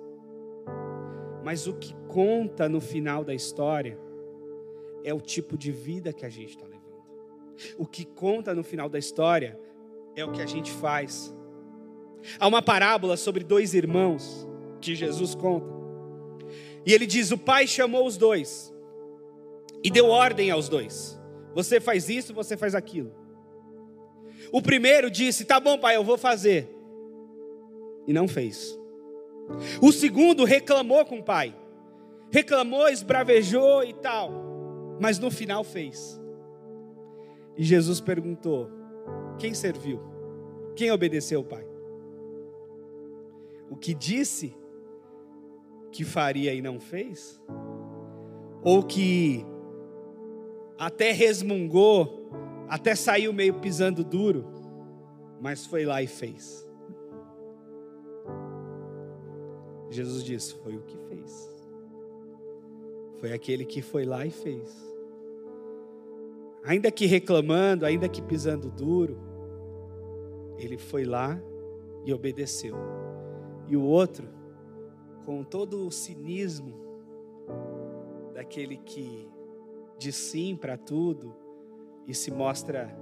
Mas 1.43 1.67
o 1.67 1.75
que 1.75 1.93
conta 2.07 2.67
no 2.67 2.81
final 2.81 3.23
da 3.23 3.31
história 3.31 3.99
é 5.03 5.13
o 5.13 5.21
tipo 5.21 5.55
de 5.55 5.71
vida 5.71 6.11
que 6.11 6.25
a 6.25 6.29
gente 6.29 6.55
está 6.55 6.65
levando. 6.65 7.03
O 7.77 7.85
que 7.85 8.05
conta 8.05 8.55
no 8.55 8.63
final 8.63 8.89
da 8.89 8.97
história 8.97 9.59
é 10.15 10.25
o 10.25 10.31
que 10.31 10.41
a 10.41 10.47
gente 10.47 10.71
faz. 10.71 11.31
Há 12.39 12.47
uma 12.47 12.63
parábola 12.63 13.15
sobre 13.15 13.43
dois 13.43 13.75
irmãos 13.75 14.49
que 14.81 14.95
Jesus 14.95 15.35
conta. 15.35 15.71
E 16.83 16.91
ele 16.91 17.05
diz: 17.05 17.29
O 17.29 17.37
pai 17.37 17.67
chamou 17.67 18.07
os 18.07 18.17
dois 18.17 18.73
e 19.83 19.89
deu 19.89 20.07
ordem 20.07 20.51
aos 20.51 20.69
dois: 20.69 21.19
Você 21.53 21.79
faz 21.79 22.09
isso, 22.09 22.33
você 22.33 22.57
faz 22.57 22.75
aquilo. 22.75 23.13
O 24.51 24.61
primeiro 24.61 25.09
disse: 25.09 25.45
Tá 25.45 25.59
bom, 25.59 25.77
pai, 25.77 25.95
eu 25.95 26.03
vou 26.03 26.17
fazer. 26.17 26.69
E 28.07 28.13
não 28.13 28.27
fez. 28.27 28.77
O 29.81 29.91
segundo 29.91 30.43
reclamou 30.43 31.05
com 31.05 31.19
o 31.19 31.23
pai. 31.23 31.55
Reclamou, 32.31 32.87
esbravejou 32.89 33.83
e 33.83 33.93
tal. 33.93 34.31
Mas 34.99 35.17
no 35.17 35.31
final 35.31 35.63
fez. 35.63 36.19
E 37.57 37.63
Jesus 37.63 37.99
perguntou: 37.99 38.69
Quem 39.37 39.53
serviu? 39.53 40.01
Quem 40.75 40.91
obedeceu 40.91 41.41
o 41.41 41.45
pai? 41.45 41.67
O 43.69 43.75
que 43.75 43.93
disse 43.93 44.55
que 45.91 46.03
faria 46.03 46.53
e 46.53 46.61
não 46.61 46.79
fez? 46.79 47.41
Ou 48.63 48.83
que 48.83 49.45
até 50.79 51.11
resmungou, 51.11 52.31
até 52.69 52.95
saiu 52.95 53.33
meio 53.33 53.55
pisando 53.55 54.01
duro, 54.01 54.45
mas 55.41 55.65
foi 55.65 55.83
lá 55.83 56.01
e 56.01 56.07
fez. 56.07 56.65
Jesus 59.89 60.23
disse: 60.23 60.55
Foi 60.55 60.77
o 60.77 60.81
que 60.83 60.97
fez. 61.09 61.49
Foi 63.19 63.33
aquele 63.33 63.65
que 63.65 63.81
foi 63.81 64.05
lá 64.05 64.25
e 64.25 64.31
fez. 64.31 64.89
Ainda 66.63 66.89
que 66.89 67.05
reclamando, 67.05 67.85
ainda 67.85 68.07
que 68.07 68.21
pisando 68.21 68.69
duro, 68.69 69.19
ele 70.57 70.77
foi 70.77 71.03
lá 71.03 71.41
e 72.05 72.13
obedeceu. 72.13 72.75
E 73.67 73.75
o 73.75 73.81
outro, 73.81 74.29
com 75.25 75.43
todo 75.43 75.85
o 75.85 75.91
cinismo 75.91 76.73
daquele 78.33 78.77
que 78.77 79.27
de 79.99 80.13
sim 80.13 80.55
para 80.55 80.77
tudo 80.77 81.35
e 82.07 82.13
se 82.13 82.31
mostra 82.31 82.97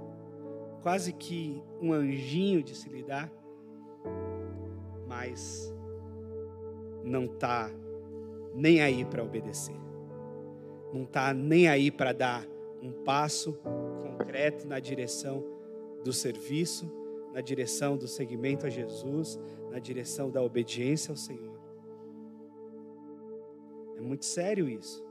quase 0.82 1.12
que 1.12 1.62
um 1.80 1.92
anjinho 1.92 2.62
de 2.62 2.74
se 2.74 2.88
lidar, 2.88 3.32
mas 5.06 5.72
não 7.04 7.24
está 7.24 7.70
nem 8.52 8.82
aí 8.82 9.04
para 9.04 9.22
obedecer, 9.22 9.76
não 10.92 11.04
está 11.04 11.32
nem 11.32 11.68
aí 11.68 11.90
para 11.90 12.12
dar 12.12 12.44
um 12.82 12.92
passo 13.04 13.54
concreto 14.02 14.66
na 14.66 14.80
direção 14.80 15.44
do 16.02 16.12
serviço, 16.12 16.90
na 17.32 17.40
direção 17.40 17.96
do 17.96 18.08
seguimento 18.08 18.66
a 18.66 18.68
Jesus, 18.68 19.38
na 19.70 19.78
direção 19.78 20.30
da 20.30 20.42
obediência 20.42 21.12
ao 21.12 21.16
Senhor. 21.16 21.58
É 23.96 24.00
muito 24.00 24.24
sério 24.24 24.68
isso. 24.68 25.07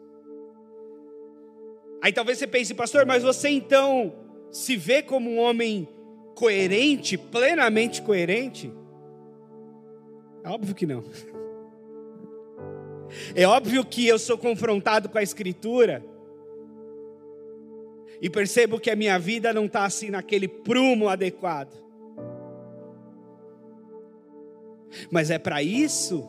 Aí 2.02 2.14
talvez 2.14 2.38
você 2.38 2.48
pense, 2.48 2.74
pastor, 2.74 3.06
mas 3.06 3.24
você 3.24 3.50
então 3.50 4.14
se 4.52 4.76
vê 4.76 5.02
como 5.02 5.30
um 5.30 5.40
homem 5.40 5.88
coerente, 6.36 7.18
plenamente 7.18 8.02
coerente? 8.02 8.72
É 10.44 10.50
óbvio 10.50 10.76
que 10.76 10.86
não. 10.86 11.04
É 13.34 13.48
óbvio 13.48 13.86
que 13.86 14.06
eu 14.06 14.20
sou 14.20 14.38
confrontado 14.38 15.08
com 15.08 15.18
a 15.18 15.24
Escritura 15.24 16.04
e 18.22 18.30
percebo 18.30 18.82
que 18.82 18.92
a 18.92 18.98
minha 18.98 19.18
vida 19.18 19.54
não 19.54 19.66
está 19.66 19.86
assim 19.86 20.10
naquele 20.10 20.48
prumo 20.48 21.08
adequado. 21.08 21.74
Mas 25.12 25.30
é 25.30 25.38
para 25.38 25.62
isso 25.64 26.28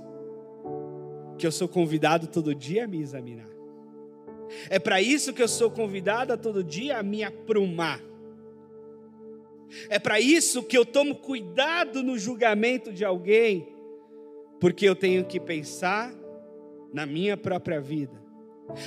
que 1.36 1.46
eu 1.46 1.52
sou 1.52 1.68
convidado 1.68 2.26
todo 2.26 2.54
dia 2.54 2.84
a 2.84 2.88
me 2.88 3.00
examinar. 3.00 3.57
É 4.70 4.78
para 4.78 5.00
isso 5.00 5.32
que 5.32 5.42
eu 5.42 5.48
sou 5.48 5.70
convidada 5.70 6.36
todo 6.36 6.64
dia 6.64 6.98
a 6.98 7.02
me 7.02 7.22
aprumar. 7.22 8.02
É 9.88 9.98
para 9.98 10.18
isso 10.18 10.62
que 10.62 10.76
eu 10.76 10.84
tomo 10.84 11.14
cuidado 11.14 12.02
no 12.02 12.18
julgamento 12.18 12.92
de 12.92 13.04
alguém, 13.04 13.68
porque 14.60 14.88
eu 14.88 14.96
tenho 14.96 15.24
que 15.24 15.38
pensar 15.38 16.14
na 16.92 17.04
minha 17.04 17.36
própria 17.36 17.80
vida. 17.80 18.18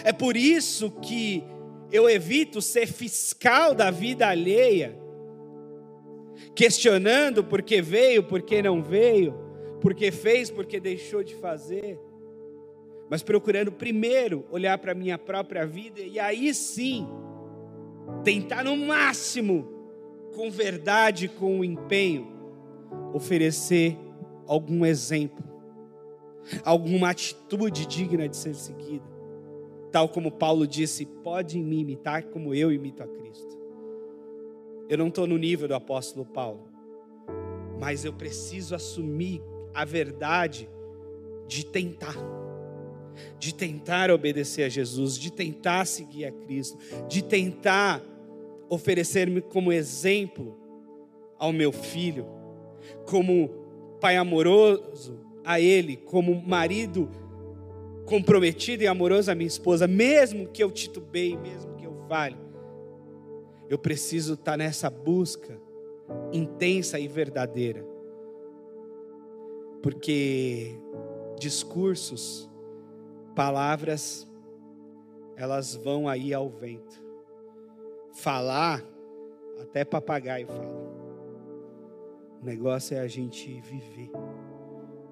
É 0.03 0.11
por 0.11 0.35
isso 0.35 0.91
que 1.01 1.43
eu 1.91 2.09
evito 2.09 2.61
ser 2.61 2.87
fiscal 2.87 3.75
da 3.75 3.91
vida 3.91 4.27
alheia, 4.27 4.97
questionando 6.55 7.43
por 7.43 7.61
que 7.61 7.81
veio, 7.81 8.23
por 8.23 8.41
que 8.41 8.61
não 8.61 8.81
veio, 8.81 9.33
por 9.81 9.93
que 9.93 10.11
fez, 10.11 10.49
por 10.49 10.65
que 10.65 10.79
deixou 10.79 11.23
de 11.23 11.35
fazer 11.35 11.99
mas 13.11 13.21
procurando 13.21 13.73
primeiro 13.73 14.45
olhar 14.49 14.77
para 14.77 14.93
a 14.93 14.95
minha 14.95 15.17
própria 15.17 15.67
vida 15.67 15.99
e 15.99 16.17
aí 16.17 16.53
sim 16.53 17.05
tentar 18.23 18.63
no 18.63 18.77
máximo, 18.77 19.67
com 20.33 20.49
verdade, 20.49 21.27
com 21.27 21.61
empenho, 21.61 22.25
oferecer 23.13 23.97
algum 24.47 24.85
exemplo, 24.85 25.43
alguma 26.63 27.09
atitude 27.09 27.85
digna 27.85 28.29
de 28.29 28.37
ser 28.37 28.55
seguida. 28.55 29.03
Tal 29.91 30.07
como 30.07 30.31
Paulo 30.31 30.65
disse: 30.65 31.05
pode 31.05 31.61
me 31.61 31.81
imitar 31.81 32.23
como 32.23 32.55
eu 32.55 32.71
imito 32.71 33.03
a 33.03 33.07
Cristo. 33.07 33.59
Eu 34.87 34.97
não 34.97 35.09
estou 35.09 35.27
no 35.27 35.37
nível 35.37 35.67
do 35.67 35.75
apóstolo 35.75 36.25
Paulo, 36.25 36.63
mas 37.77 38.05
eu 38.05 38.13
preciso 38.13 38.73
assumir 38.73 39.43
a 39.73 39.83
verdade 39.83 40.69
de 41.45 41.65
tentar 41.65 42.15
de 43.39 43.53
tentar 43.53 44.11
obedecer 44.11 44.63
a 44.63 44.69
Jesus, 44.69 45.17
de 45.17 45.31
tentar 45.31 45.85
seguir 45.85 46.25
a 46.25 46.31
Cristo, 46.31 46.77
de 47.07 47.23
tentar 47.23 48.01
oferecer-me 48.69 49.41
como 49.41 49.71
exemplo 49.71 50.57
ao 51.37 51.51
meu 51.51 51.71
filho, 51.71 52.25
como 53.05 53.49
pai 53.99 54.17
amoroso 54.17 55.19
a 55.43 55.59
ele, 55.59 55.97
como 55.97 56.35
marido 56.41 57.09
comprometido 58.05 58.83
e 58.83 58.87
amoroso 58.87 59.31
à 59.31 59.35
minha 59.35 59.47
esposa, 59.47 59.87
mesmo 59.87 60.47
que 60.47 60.63
eu 60.63 60.71
titubeie, 60.71 61.37
mesmo 61.37 61.75
que 61.75 61.85
eu 61.85 61.93
fale, 62.07 62.37
eu 63.69 63.77
preciso 63.77 64.33
estar 64.33 64.57
nessa 64.57 64.89
busca 64.89 65.57
intensa 66.33 66.99
e 66.99 67.07
verdadeira. 67.07 67.85
Porque 69.81 70.75
discursos, 71.39 72.50
palavras, 73.35 74.27
elas 75.35 75.75
vão 75.75 76.07
aí 76.07 76.33
ao 76.33 76.49
vento. 76.49 77.01
Falar, 78.13 78.83
até 79.59 79.85
papagaio 79.85 80.47
fala. 80.47 80.91
O 82.41 82.45
negócio 82.45 82.95
é 82.95 82.99
a 82.99 83.07
gente 83.07 83.61
viver 83.61 84.11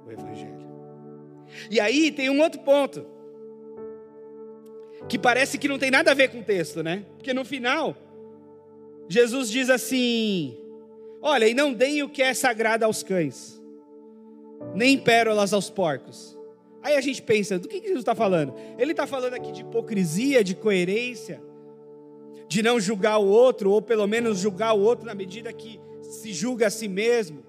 o 0.06 0.12
Evangelho. 0.12 0.68
E 1.70 1.80
aí 1.80 2.12
tem 2.12 2.30
um 2.30 2.42
outro 2.42 2.62
ponto, 2.62 3.06
que 5.08 5.18
parece 5.18 5.58
que 5.58 5.68
não 5.68 5.80
tem 5.80 5.90
nada 5.90 6.12
a 6.12 6.14
ver 6.14 6.30
com 6.30 6.40
o 6.40 6.44
texto, 6.44 6.84
né? 6.84 7.06
Porque 7.16 7.34
no 7.34 7.46
final, 7.46 7.96
Jesus 9.08 9.50
diz 9.50 9.70
assim: 9.70 10.58
Olha, 11.22 11.48
e 11.48 11.54
não 11.54 11.74
deem 11.74 12.04
o 12.04 12.10
que 12.10 12.22
é 12.22 12.34
sagrado 12.34 12.86
aos 12.86 13.04
cães, 13.04 13.62
nem 14.76 14.98
pérolas 14.98 15.54
aos 15.54 15.70
porcos. 15.70 16.39
Aí 16.82 16.96
a 16.96 17.02
gente 17.02 17.22
pensa, 17.22 17.60
do 17.60 17.68
que 17.68 17.82
Jesus 17.82 18.00
está 18.00 18.16
falando? 18.16 18.54
Ele 18.78 18.92
está 18.92 19.06
falando 19.06 19.34
aqui 19.34 19.52
de 19.52 19.62
hipocrisia, 19.62 20.44
de 20.44 20.56
coerência, 20.56 21.42
de 22.48 22.64
não 22.64 22.80
julgar 22.80 23.18
o 23.18 23.28
outro, 23.28 23.72
ou 23.72 23.82
pelo 23.82 24.08
menos 24.08 24.40
julgar 24.40 24.74
o 24.74 24.80
outro 24.80 25.06
na 25.06 25.14
medida 25.14 25.52
que 25.52 25.80
se 26.02 26.34
julga 26.34 26.68
a 26.68 26.70
si 26.70 26.88
mesmo. 26.88 27.44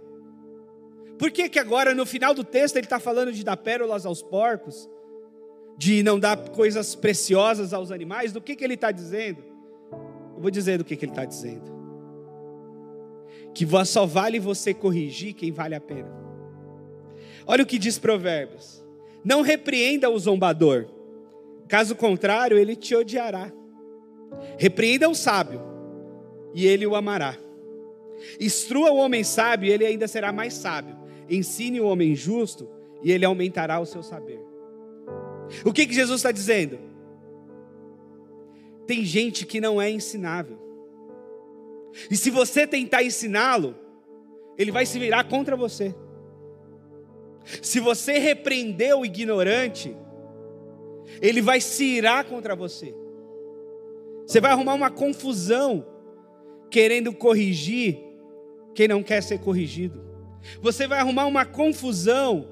Por 1.19 1.31
que, 1.31 1.49
que 1.49 1.59
agora 1.59 1.95
no 1.95 2.07
final 2.07 2.35
do 2.35 2.43
texto 2.43 2.77
ele 2.77 2.87
está 2.87 2.99
falando 2.99 3.33
de 3.33 3.45
dar 3.45 3.57
pérolas 3.57 4.05
aos 4.05 4.23
porcos? 4.23 4.89
De 5.77 6.03
não 6.03 6.19
dar 6.19 6.37
coisas 6.51 6.95
preciosas 6.95 7.73
aos 7.73 7.91
animais? 7.91 8.33
Do 8.33 8.41
que, 8.41 8.57
que 8.57 8.65
ele 8.65 8.75
está 8.75 8.91
dizendo? 8.91 9.43
Eu 10.35 10.41
vou 10.41 10.51
dizer 10.51 10.79
do 10.79 10.85
que, 10.85 10.97
que 10.97 11.05
ele 11.05 11.13
está 11.13 11.25
dizendo. 11.25 11.71
Que 13.55 13.67
só 13.85 14.07
vale 14.07 14.39
você 14.39 14.73
corrigir 14.73 15.35
quem 15.35 15.53
vale 15.53 15.75
a 15.75 15.81
pena. 15.81 16.11
Olha 17.47 17.63
o 17.63 17.67
que 17.67 17.79
diz 17.79 17.99
Provérbios: 17.99 18.80
Não 19.25 19.43
repreenda 19.43 20.09
o 20.09 20.19
zombador, 20.19 20.87
caso 21.69 21.95
contrário, 21.95 22.59
ele 22.59 22.75
te 22.75 22.95
odiará. 22.95 23.53
Repreenda 24.57 25.09
o 25.09 25.15
sábio, 25.15 25.61
e 26.55 26.67
ele 26.67 26.87
o 26.87 26.95
amará. 26.95 27.37
Instrua 28.41 28.91
o 28.91 28.97
homem 28.97 29.25
sábio, 29.25 29.69
e 29.69 29.73
ele 29.73 29.87
ainda 29.87 30.09
será 30.09 30.33
mais 30.33 30.55
sábio. 30.55 30.97
Ensine 31.29 31.81
o 31.81 31.87
homem 31.87 32.15
justo 32.15 32.69
e 33.03 33.13
ele 33.13 33.25
aumentará 33.25 33.81
o 33.81 33.87
seu 33.87 34.03
saber. 34.03 34.41
O 35.65 35.73
que, 35.73 35.87
que 35.87 35.95
Jesus 35.95 36.21
está 36.21 36.31
dizendo? 36.31 36.79
Tem 38.87 39.05
gente 39.05 39.47
que 39.47 39.61
não 39.61 39.81
é 39.81 39.91
ensinável. 39.91 40.59
E 42.11 42.17
se 42.17 42.31
você 42.31 42.67
tentar 42.67 43.03
ensiná-lo, 43.03 43.75
ele 44.57 44.71
vai 44.71 44.85
se 44.87 44.99
virar 44.99 45.25
contra 45.25 45.57
você. 45.57 45.95
Se 47.63 47.81
você 47.81 48.19
repreender 48.19 48.97
o 48.97 49.05
ignorante, 49.05 49.97
ele 51.21 51.41
vai 51.41 51.61
se 51.61 51.85
irar 51.85 52.25
contra 52.25 52.55
você. 52.55 52.95
Você 54.27 54.41
vai 54.41 54.53
arrumar 54.53 54.75
uma 54.75 54.91
confusão 54.91 55.85
querendo 56.71 57.13
corrigir 57.13 57.99
quem 58.75 58.87
não 58.87 59.03
quer 59.03 59.23
ser 59.23 59.41
corrigido. 59.41 60.01
Você 60.63 60.87
vai 60.87 61.01
arrumar 61.01 61.27
uma 61.27 61.45
confusão 61.45 62.47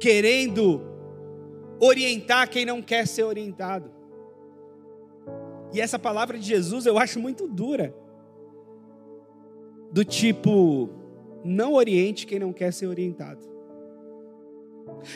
querendo 0.00 0.80
orientar 1.80 2.48
quem 2.48 2.64
não 2.64 2.82
quer 2.82 3.06
ser 3.06 3.24
orientado. 3.24 3.90
E 5.72 5.80
essa 5.80 5.98
palavra 5.98 6.38
de 6.38 6.44
Jesus 6.46 6.86
eu 6.86 6.98
acho 6.98 7.20
muito 7.20 7.46
dura. 7.46 7.94
Do 9.92 10.04
tipo, 10.04 10.88
não 11.44 11.74
oriente 11.74 12.26
quem 12.26 12.38
não 12.38 12.52
quer 12.52 12.72
ser 12.72 12.86
orientado. 12.86 13.46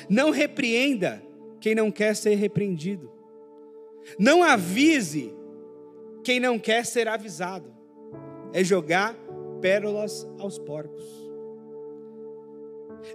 Não 0.09 0.31
repreenda 0.31 1.23
quem 1.61 1.75
não 1.75 1.91
quer 1.91 2.15
ser 2.17 2.35
repreendido. 2.35 3.11
Não 4.19 4.43
avise 4.43 5.35
quem 6.25 6.41
não 6.41 6.59
quer 6.59 6.85
ser 6.85 7.09
avisado. 7.09 7.73
É 8.53 8.63
jogar 8.63 9.17
pérolas 9.61 10.27
aos 10.39 10.59
porcos 10.59 11.23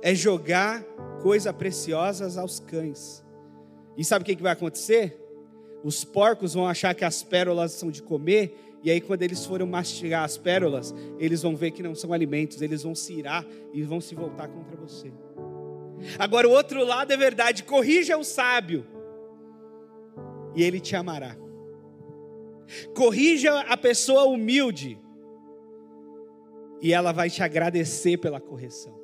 é 0.02 0.14
jogar 0.14 0.84
coisas 1.22 1.54
preciosas 1.54 2.38
aos 2.38 2.60
cães. 2.60 3.24
E 3.98 4.04
sabe 4.04 4.24
o 4.24 4.26
que, 4.26 4.42
vai 4.42 4.52
acontecer? 4.52 5.20
Os 5.84 6.04
porcos 6.04 6.54
vão 6.54 6.68
achar 6.68 6.94
que 6.94 7.06
as 7.06 7.24
pérolas 7.24 7.72
são 7.72 7.90
de 7.90 8.02
comer, 8.02 8.56
e 8.84 8.92
aí, 8.92 9.02
quando 9.02 9.24
eles 9.24 9.44
forem 9.44 9.68
mastigar 9.68 10.24
as 10.24 10.38
pérolas, 10.38 10.94
eles 11.18 11.42
vão 11.42 11.56
ver 11.56 11.72
que 11.72 11.82
não 11.82 11.96
são 11.96 12.14
alimentos, 12.14 12.62
eles 12.62 12.84
vão 12.84 12.94
se 12.94 13.14
irar 13.14 13.46
e 13.74 13.82
vão 13.82 14.00
se 14.00 14.14
voltar 14.14 14.48
contra 14.48 14.78
você. 14.78 15.12
Agora, 16.20 16.48
o 16.48 16.52
outro 16.52 16.84
lado 16.84 17.12
é 17.12 17.18
verdade: 17.18 17.64
corrija 17.64 18.18
o 18.18 18.24
sábio, 18.24 18.86
e 20.56 20.64
ele 20.64 20.80
te 20.80 20.96
amará. 20.96 21.36
Corrija 22.96 23.62
a 23.62 23.78
pessoa 23.78 24.26
humilde, 24.26 25.00
e 26.82 26.94
ela 26.94 27.12
vai 27.12 27.30
te 27.30 27.42
agradecer 27.42 28.18
pela 28.18 28.40
correção. 28.40 28.96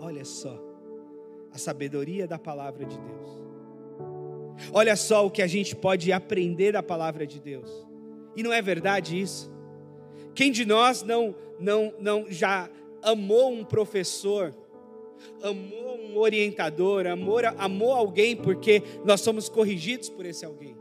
Olha 0.00 0.24
só 0.24 0.60
a 1.52 1.58
sabedoria 1.58 2.26
da 2.26 2.38
palavra 2.38 2.84
de 2.84 2.98
Deus. 2.98 3.42
Olha 4.72 4.96
só 4.96 5.26
o 5.26 5.30
que 5.30 5.42
a 5.42 5.46
gente 5.46 5.74
pode 5.74 6.12
aprender 6.12 6.72
da 6.72 6.82
palavra 6.82 7.26
de 7.26 7.40
Deus. 7.40 7.70
E 8.36 8.42
não 8.42 8.52
é 8.52 8.60
verdade 8.62 9.20
isso? 9.20 9.52
Quem 10.34 10.50
de 10.50 10.64
nós 10.64 11.02
não 11.02 11.34
não 11.58 11.94
não 11.98 12.26
já 12.30 12.70
amou 13.02 13.52
um 13.52 13.64
professor, 13.64 14.54
amou 15.42 15.98
um 15.98 16.18
orientador, 16.18 17.06
amou, 17.06 17.38
amou 17.58 17.92
alguém 17.92 18.36
porque 18.36 18.82
nós 19.04 19.20
somos 19.20 19.48
corrigidos 19.48 20.08
por 20.08 20.26
esse 20.26 20.44
alguém? 20.44 20.76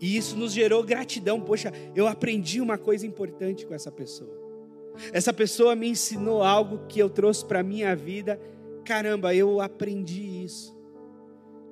E 0.00 0.16
isso 0.16 0.36
nos 0.36 0.52
gerou 0.52 0.82
gratidão. 0.82 1.40
Poxa, 1.40 1.72
eu 1.94 2.06
aprendi 2.06 2.60
uma 2.60 2.76
coisa 2.76 3.06
importante 3.06 3.66
com 3.66 3.74
essa 3.74 3.90
pessoa. 3.90 4.36
Essa 5.12 5.32
pessoa 5.32 5.74
me 5.74 5.88
ensinou 5.88 6.42
algo 6.42 6.86
que 6.86 6.98
eu 6.98 7.08
trouxe 7.08 7.44
para 7.44 7.60
a 7.60 7.62
minha 7.62 7.94
vida. 7.94 8.40
Caramba, 8.84 9.34
eu 9.34 9.60
aprendi 9.60 10.44
isso. 10.44 10.76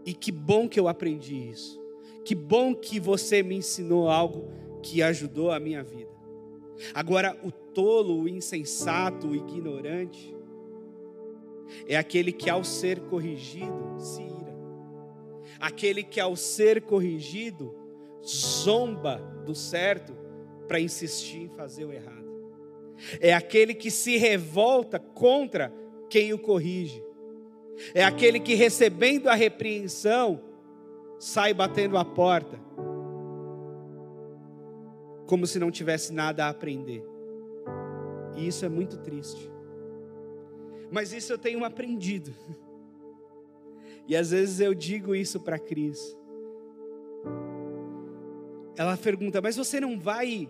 E 0.04 0.12
que 0.12 0.30
bom 0.30 0.68
que 0.68 0.78
eu 0.78 0.88
aprendi 0.88 1.50
isso. 1.50 1.80
Que 2.24 2.34
bom 2.34 2.74
que 2.74 2.98
você 2.98 3.42
me 3.42 3.56
ensinou 3.56 4.08
algo 4.08 4.50
que 4.82 5.02
ajudou 5.02 5.50
a 5.50 5.60
minha 5.60 5.82
vida. 5.82 6.10
Agora, 6.92 7.38
o 7.42 7.50
tolo, 7.50 8.22
o 8.22 8.28
insensato, 8.28 9.28
o 9.28 9.34
ignorante, 9.34 10.33
é 11.86 11.96
aquele 11.96 12.32
que 12.32 12.50
ao 12.50 12.64
ser 12.64 13.00
corrigido 13.00 13.96
se 13.98 14.22
ira. 14.22 14.54
Aquele 15.60 16.02
que 16.02 16.20
ao 16.20 16.36
ser 16.36 16.82
corrigido 16.82 17.74
zomba 18.24 19.16
do 19.44 19.54
certo 19.54 20.14
para 20.66 20.80
insistir 20.80 21.42
em 21.42 21.48
fazer 21.48 21.84
o 21.84 21.92
errado 21.92 22.24
é 23.20 23.32
aquele 23.32 23.74
que 23.74 23.90
se 23.90 24.16
revolta 24.16 24.98
contra 24.98 25.72
quem 26.08 26.32
o 26.32 26.38
corrige, 26.38 27.02
é 27.94 28.04
aquele 28.04 28.38
que 28.38 28.54
recebendo 28.54 29.28
a 29.28 29.34
repreensão 29.34 30.40
sai 31.18 31.52
batendo 31.52 31.96
a 31.96 32.04
porta, 32.04 32.58
como 35.26 35.46
se 35.46 35.58
não 35.58 35.70
tivesse 35.70 36.12
nada 36.12 36.44
a 36.44 36.50
aprender. 36.50 37.02
E 38.36 38.46
isso 38.46 38.64
é 38.64 38.68
muito 38.68 38.98
triste. 38.98 39.50
Mas 40.90 41.12
isso 41.12 41.32
eu 41.32 41.38
tenho 41.38 41.64
aprendido. 41.64 42.34
E 44.06 44.14
às 44.14 44.32
vezes 44.32 44.60
eu 44.60 44.74
digo 44.74 45.14
isso 45.14 45.40
para 45.40 45.58
Cris. 45.58 46.14
Ela 48.76 48.98
pergunta: 48.98 49.40
"Mas 49.40 49.56
você 49.56 49.80
não 49.80 49.98
vai 49.98 50.46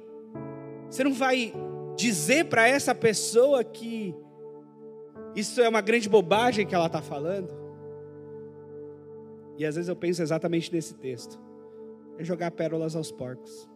você 0.91 1.05
não 1.05 1.13
vai 1.13 1.53
dizer 1.97 2.47
para 2.47 2.69
essa 2.69 2.95
pessoa 2.95 3.63
que 3.65 4.15
isso 5.35 5.61
é 5.61 5.69
uma 5.69 5.81
grande 5.81 6.09
bobagem 6.09 6.67
que 6.67 6.75
ela 6.75 6.87
está 6.87 7.03
falando. 7.03 7.53
E 9.57 9.65
às 9.65 9.75
vezes 9.75 9.89
eu 9.89 9.97
penso 9.97 10.23
exatamente 10.23 10.73
nesse 10.73 10.95
texto: 10.95 11.41
é 12.19 12.25
jogar 12.25 12.51
pérolas 12.53 12.95
aos 12.95 13.11
porcos. 13.11 13.69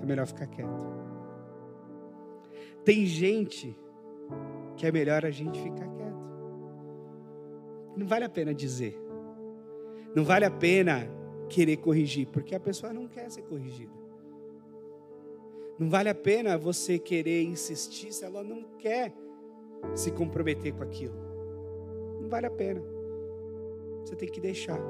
É 0.00 0.06
melhor 0.06 0.26
ficar 0.26 0.46
quieto. 0.46 0.86
Tem 2.84 3.04
gente 3.06 3.76
que 4.76 4.86
é 4.86 4.92
melhor 4.92 5.24
a 5.24 5.30
gente 5.30 5.60
ficar 5.60 5.88
quieto. 5.88 6.16
Não 7.96 8.06
vale 8.06 8.24
a 8.24 8.28
pena 8.28 8.54
dizer. 8.54 9.00
Não 10.14 10.24
vale 10.24 10.44
a 10.44 10.50
pena 10.50 11.10
querer 11.48 11.78
corrigir, 11.78 12.26
porque 12.28 12.54
a 12.54 12.60
pessoa 12.60 12.92
não 12.92 13.08
quer 13.08 13.30
ser 13.30 13.42
corrigida. 13.42 13.92
Não 15.78 15.88
vale 15.88 16.08
a 16.08 16.14
pena 16.14 16.56
você 16.56 16.98
querer 16.98 17.42
insistir 17.42 18.12
se 18.12 18.24
ela 18.24 18.42
não 18.42 18.62
quer 18.78 19.12
se 19.94 20.10
comprometer 20.10 20.72
com 20.72 20.82
aquilo. 20.82 21.14
Não 22.20 22.28
vale 22.28 22.46
a 22.46 22.50
pena. 22.50 22.82
Você 24.00 24.16
tem 24.16 24.28
que 24.28 24.40
deixar. 24.40 24.80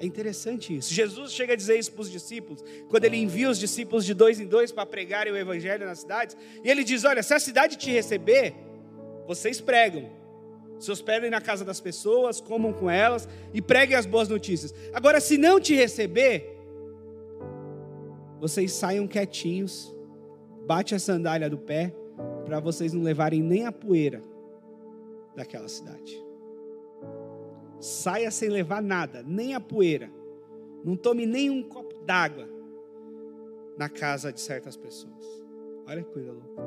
É 0.00 0.06
interessante 0.06 0.74
isso. 0.74 0.94
Jesus 0.94 1.32
chega 1.32 1.52
a 1.52 1.56
dizer 1.56 1.78
isso 1.78 1.92
para 1.92 2.00
os 2.00 2.10
discípulos, 2.10 2.64
quando 2.88 3.04
ele 3.04 3.18
envia 3.18 3.50
os 3.50 3.58
discípulos 3.58 4.02
de 4.06 4.14
dois 4.14 4.40
em 4.40 4.46
dois 4.46 4.72
para 4.72 4.86
pregarem 4.86 5.30
o 5.30 5.36
evangelho 5.36 5.84
nas 5.84 5.98
cidades. 5.98 6.34
E 6.64 6.70
ele 6.70 6.82
diz: 6.82 7.04
Olha, 7.04 7.22
se 7.22 7.34
a 7.34 7.38
cidade 7.38 7.76
te 7.76 7.90
receber, 7.90 8.54
vocês 9.26 9.60
pregam. 9.60 10.08
Se 10.78 10.90
hospedem 10.90 11.28
na 11.28 11.42
casa 11.42 11.66
das 11.66 11.78
pessoas, 11.78 12.40
comam 12.40 12.72
com 12.72 12.88
elas 12.88 13.28
e 13.52 13.60
preguem 13.60 13.94
as 13.94 14.06
boas 14.06 14.26
notícias. 14.26 14.74
Agora, 14.94 15.20
se 15.20 15.36
não 15.36 15.60
te 15.60 15.74
receber, 15.74 16.58
vocês 18.40 18.72
saiam 18.72 19.06
quietinhos, 19.06 19.94
bate 20.66 20.94
a 20.94 20.98
sandália 20.98 21.50
do 21.50 21.58
pé, 21.58 21.94
para 22.46 22.58
vocês 22.58 22.94
não 22.94 23.02
levarem 23.02 23.42
nem 23.42 23.66
a 23.66 23.72
poeira 23.72 24.22
daquela 25.36 25.68
cidade. 25.68 26.29
Saia 27.80 28.30
sem 28.30 28.48
levar 28.48 28.82
nada, 28.82 29.24
nem 29.26 29.54
a 29.54 29.60
poeira. 29.60 30.10
Não 30.84 30.96
tome 30.96 31.26
nem 31.26 31.50
um 31.50 31.62
copo 31.62 31.94
d'água 32.04 32.48
na 33.76 33.88
casa 33.88 34.32
de 34.32 34.40
certas 34.40 34.76
pessoas. 34.76 35.24
Olha 35.86 36.02
que 36.02 36.12
coisa 36.12 36.32
louca. 36.32 36.62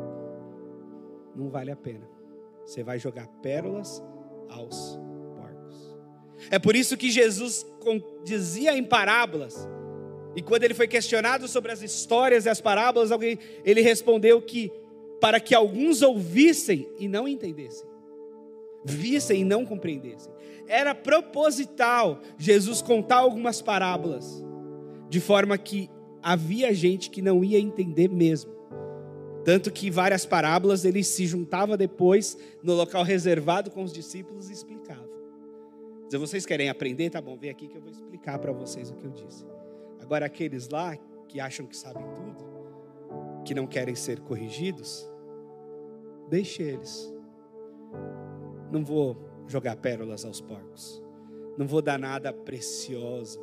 Não 1.35 1.49
vale 1.49 1.71
a 1.71 1.75
pena. 1.75 2.09
Você 2.65 2.83
vai 2.83 2.97
jogar 2.97 3.27
pérolas 3.41 4.03
aos 4.49 4.99
porcos. 5.35 5.97
É 6.49 6.57
por 6.57 6.75
isso 6.75 6.97
que 6.97 7.11
Jesus 7.11 7.65
dizia 8.23 8.75
em 8.75 8.83
parábolas. 8.83 9.67
E 10.35 10.41
quando 10.41 10.63
ele 10.63 10.73
foi 10.73 10.87
questionado 10.87 11.47
sobre 11.47 11.71
as 11.71 11.81
histórias 11.81 12.45
e 12.45 12.49
as 12.49 12.59
parábolas, 12.59 13.11
alguém, 13.11 13.37
ele 13.63 13.81
respondeu 13.81 14.41
que 14.41 14.71
para 15.21 15.39
que 15.39 15.53
alguns 15.55 16.01
ouvissem 16.01 16.91
e 16.99 17.07
não 17.07 17.27
entendessem, 17.27 17.87
vissem 18.85 19.41
e 19.41 19.45
não 19.45 19.65
compreendessem. 19.65 20.31
Era 20.67 20.95
proposital 20.95 22.19
Jesus 22.37 22.81
contar 22.81 23.17
algumas 23.17 23.61
parábolas, 23.61 24.43
de 25.09 25.19
forma 25.19 25.57
que 25.57 25.89
havia 26.21 26.73
gente 26.73 27.09
que 27.09 27.21
não 27.21 27.43
ia 27.43 27.59
entender 27.59 28.09
mesmo. 28.09 28.53
Tanto 29.43 29.71
que 29.71 29.91
várias 29.91 30.25
parábolas 30.25 30.85
ele 30.85 31.03
se 31.03 31.25
juntava 31.25 31.75
depois 31.75 32.37
no 32.63 32.73
local 32.73 33.03
reservado 33.03 33.69
com 33.69 33.83
os 33.83 33.91
discípulos 33.91 34.49
e 34.49 34.53
explicava. 34.53 35.03
Se 36.09 36.17
vocês 36.17 36.45
querem 36.45 36.69
aprender, 36.69 37.09
tá 37.09 37.21
bom, 37.21 37.37
vem 37.37 37.49
aqui 37.49 37.67
que 37.67 37.75
eu 37.75 37.81
vou 37.81 37.91
explicar 37.91 38.39
para 38.39 38.53
vocês 38.53 38.89
o 38.89 38.93
que 38.93 39.03
eu 39.03 39.11
disse. 39.11 39.45
Agora 39.99 40.25
aqueles 40.25 40.69
lá 40.69 40.95
que 41.27 41.39
acham 41.39 41.65
que 41.65 41.75
sabem 41.75 42.05
tudo, 42.13 43.43
que 43.43 43.53
não 43.53 43.67
querem 43.67 43.95
ser 43.95 44.19
corrigidos, 44.21 45.09
deixe 46.29 46.63
eles. 46.63 47.12
Não 48.73 48.83
vou 48.83 49.15
jogar 49.47 49.75
pérolas 49.75 50.25
aos 50.25 50.41
porcos. 50.41 51.03
Não 51.55 51.67
vou 51.67 51.79
dar 51.79 51.99
nada 51.99 52.33
precioso 52.33 53.39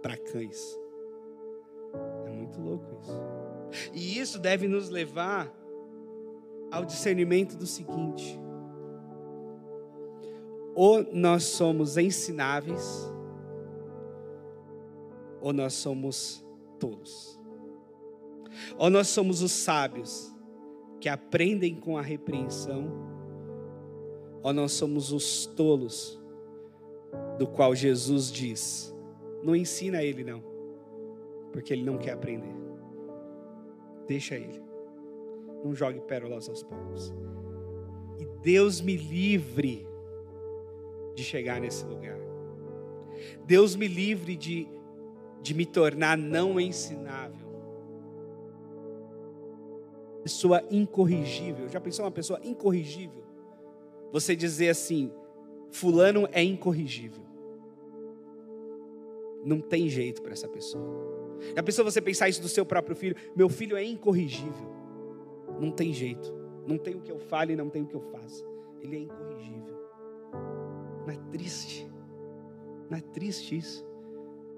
para 0.00 0.16
cães. 0.16 0.80
É 2.24 2.30
muito 2.30 2.58
louco 2.58 2.98
isso. 3.02 3.20
E 3.92 4.18
isso 4.18 4.38
deve 4.38 4.66
nos 4.66 4.88
levar 4.88 5.54
ao 6.70 6.86
discernimento 6.86 7.58
do 7.58 7.66
seguinte: 7.66 8.40
ou 10.74 11.04
nós 11.12 11.44
somos 11.44 11.98
ensináveis, 11.98 13.12
ou 15.42 15.52
nós 15.52 15.74
somos 15.74 16.42
tolos. 16.80 17.38
Ou 18.78 18.88
nós 18.88 19.08
somos 19.08 19.42
os 19.42 19.52
sábios 19.52 20.34
que 20.98 21.08
aprendem 21.10 21.74
com 21.74 21.98
a 21.98 22.02
repreensão, 22.02 23.11
ou 24.42 24.52
nós 24.52 24.72
somos 24.72 25.12
os 25.12 25.46
tolos, 25.46 26.20
do 27.38 27.46
qual 27.46 27.74
Jesus 27.74 28.30
diz: 28.30 28.94
não 29.42 29.56
ensina 29.56 30.02
ele 30.02 30.22
não, 30.22 30.42
porque 31.52 31.72
ele 31.72 31.82
não 31.82 31.98
quer 31.98 32.12
aprender. 32.12 32.54
Deixa 34.06 34.36
ele. 34.36 34.62
Não 35.64 35.74
jogue 35.74 36.00
pérolas 36.00 36.48
aos 36.48 36.62
porcos. 36.62 37.12
E 38.18 38.24
Deus 38.42 38.80
me 38.80 38.96
livre 38.96 39.86
de 41.14 41.22
chegar 41.22 41.60
nesse 41.60 41.84
lugar. 41.84 42.18
Deus 43.44 43.76
me 43.76 43.86
livre 43.86 44.36
de, 44.36 44.68
de 45.40 45.54
me 45.54 45.66
tornar 45.66 46.16
não 46.16 46.58
ensinável. 46.58 47.52
Pessoa 50.22 50.62
incorrigível. 50.70 51.68
Já 51.68 51.80
pensou 51.80 52.04
uma 52.04 52.10
pessoa 52.10 52.40
incorrigível? 52.44 53.22
Você 54.12 54.36
dizer 54.36 54.68
assim: 54.68 55.10
Fulano 55.70 56.28
é 56.30 56.44
incorrigível. 56.44 57.22
Não 59.44 59.60
tem 59.60 59.88
jeito 59.88 60.22
para 60.22 60.32
essa 60.32 60.46
pessoa. 60.46 61.10
Já 61.56 61.62
pensou 61.62 61.84
você 61.84 62.00
pensar 62.00 62.28
isso 62.28 62.40
do 62.40 62.48
seu 62.48 62.64
próprio 62.64 62.94
filho? 62.94 63.16
Meu 63.34 63.48
filho 63.48 63.76
é 63.76 63.82
incorrigível. 63.82 64.70
Não 65.58 65.72
tem 65.72 65.92
jeito. 65.92 66.32
Não 66.66 66.78
tem 66.78 66.94
o 66.94 67.00
que 67.00 67.10
eu 67.10 67.18
fale 67.18 67.54
e 67.54 67.56
não 67.56 67.68
tem 67.68 67.82
o 67.82 67.86
que 67.86 67.96
eu 67.96 68.00
faça. 68.00 68.44
Ele 68.80 68.96
é 68.96 68.98
incorrigível. 69.00 69.76
Não 71.04 71.12
é 71.12 71.16
triste? 71.32 71.90
Não 72.88 72.98
é 72.98 73.00
triste 73.00 73.56
isso? 73.56 73.84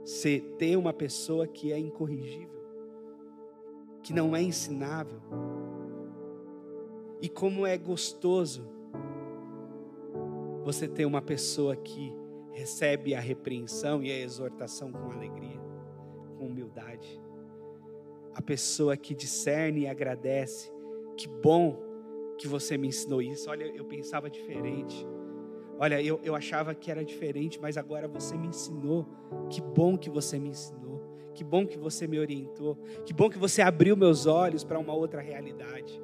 Você 0.04 0.40
ter 0.58 0.76
uma 0.76 0.92
pessoa 0.92 1.46
que 1.46 1.72
é 1.72 1.78
incorrigível, 1.78 2.62
que 4.02 4.12
não 4.12 4.36
é 4.36 4.42
ensinável. 4.42 5.18
E 7.22 7.28
como 7.28 7.66
é 7.66 7.78
gostoso 7.78 8.68
você 10.64 10.88
ter 10.88 11.04
uma 11.04 11.22
pessoa 11.22 11.76
que 11.76 12.12
recebe 12.52 13.14
a 13.14 13.20
repreensão 13.20 14.02
e 14.02 14.10
a 14.10 14.18
exortação 14.18 14.90
com 14.90 15.10
alegria, 15.10 15.60
com 16.38 16.46
humildade. 16.46 17.20
A 18.34 18.42
pessoa 18.42 18.96
que 18.96 19.14
discerne 19.14 19.82
e 19.82 19.86
agradece. 19.86 20.72
Que 21.16 21.28
bom 21.28 21.78
que 22.38 22.48
você 22.48 22.76
me 22.76 22.88
ensinou 22.88 23.22
isso. 23.22 23.48
Olha, 23.50 23.64
eu 23.64 23.84
pensava 23.84 24.28
diferente. 24.30 25.06
Olha, 25.78 26.00
eu, 26.00 26.20
eu 26.22 26.34
achava 26.34 26.74
que 26.74 26.90
era 26.90 27.04
diferente, 27.04 27.60
mas 27.60 27.76
agora 27.76 28.08
você 28.08 28.36
me 28.36 28.48
ensinou. 28.48 29.06
Que 29.50 29.60
bom 29.60 29.96
que 29.96 30.08
você 30.08 30.38
me 30.38 30.48
ensinou. 30.48 31.02
Que 31.34 31.42
bom 31.42 31.66
que 31.66 31.78
você 31.78 32.06
me 32.06 32.18
orientou. 32.18 32.76
Que 33.04 33.12
bom 33.12 33.28
que 33.28 33.38
você 33.38 33.60
abriu 33.60 33.96
meus 33.96 34.26
olhos 34.26 34.62
para 34.64 34.78
uma 34.78 34.94
outra 34.94 35.20
realidade. 35.20 36.00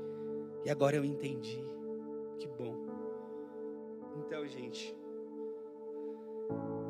E 0.64 0.70
agora 0.70 0.96
eu 0.96 1.04
entendi. 1.04 1.62
Que 2.38 2.48
bom. 2.48 2.79
Então, 4.30 4.46
gente, 4.46 4.96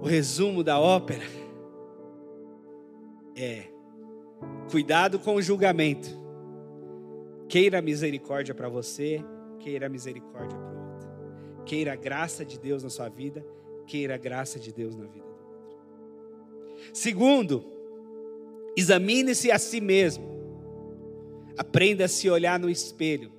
o 0.03 0.07
resumo 0.07 0.63
da 0.63 0.79
ópera 0.79 1.25
é: 3.35 3.65
cuidado 4.71 5.19
com 5.19 5.37
o 5.37 5.41
julgamento. 5.41 6.11
Queira 7.49 7.81
misericórdia 7.81 8.55
para 8.55 8.69
você, 8.69 9.25
queira 9.59 9.89
misericórdia 9.89 10.59
para 10.59 10.69
o 10.69 10.93
outro. 10.93 11.09
Queira 11.65 11.95
a 11.95 11.97
graça 11.97 12.45
de 12.45 12.59
Deus 12.59 12.83
na 12.83 12.91
sua 12.91 13.09
vida, 13.09 13.43
queira 13.87 14.17
a 14.17 14.19
graça 14.19 14.59
de 14.59 14.71
Deus 14.71 14.95
na 14.95 15.07
vida 15.07 15.25
do 15.25 15.31
outro. 15.31 15.79
Segundo, 16.93 17.65
examine-se 18.77 19.51
a 19.51 19.59
si 19.59 19.81
mesmo. 19.81 20.29
Aprenda 21.57 22.05
a 22.05 22.09
se 22.09 22.29
olhar 22.29 22.59
no 22.59 22.69
espelho. 22.69 23.33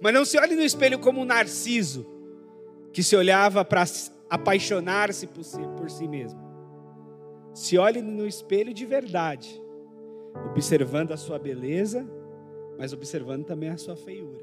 Mas 0.00 0.14
não 0.14 0.24
se 0.24 0.38
olhe 0.38 0.56
no 0.56 0.62
espelho 0.62 0.98
como 0.98 1.20
um 1.20 1.26
narciso 1.26 2.15
que 2.96 3.02
se 3.02 3.14
olhava 3.14 3.62
para 3.62 3.84
apaixonar-se 4.30 5.26
por, 5.26 5.44
si, 5.44 5.60
por 5.76 5.90
si 5.90 6.08
mesmo. 6.08 6.40
Se 7.52 7.76
olhe 7.76 8.00
no 8.00 8.26
espelho 8.26 8.72
de 8.72 8.86
verdade, 8.86 9.62
observando 10.50 11.12
a 11.12 11.18
sua 11.18 11.38
beleza, 11.38 12.08
mas 12.78 12.94
observando 12.94 13.44
também 13.44 13.68
a 13.68 13.76
sua 13.76 13.96
feiura. 13.96 14.42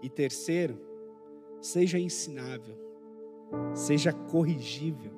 E 0.00 0.08
terceiro, 0.08 0.78
seja 1.60 1.98
ensinável, 1.98 2.76
seja 3.74 4.12
corrigível, 4.12 5.10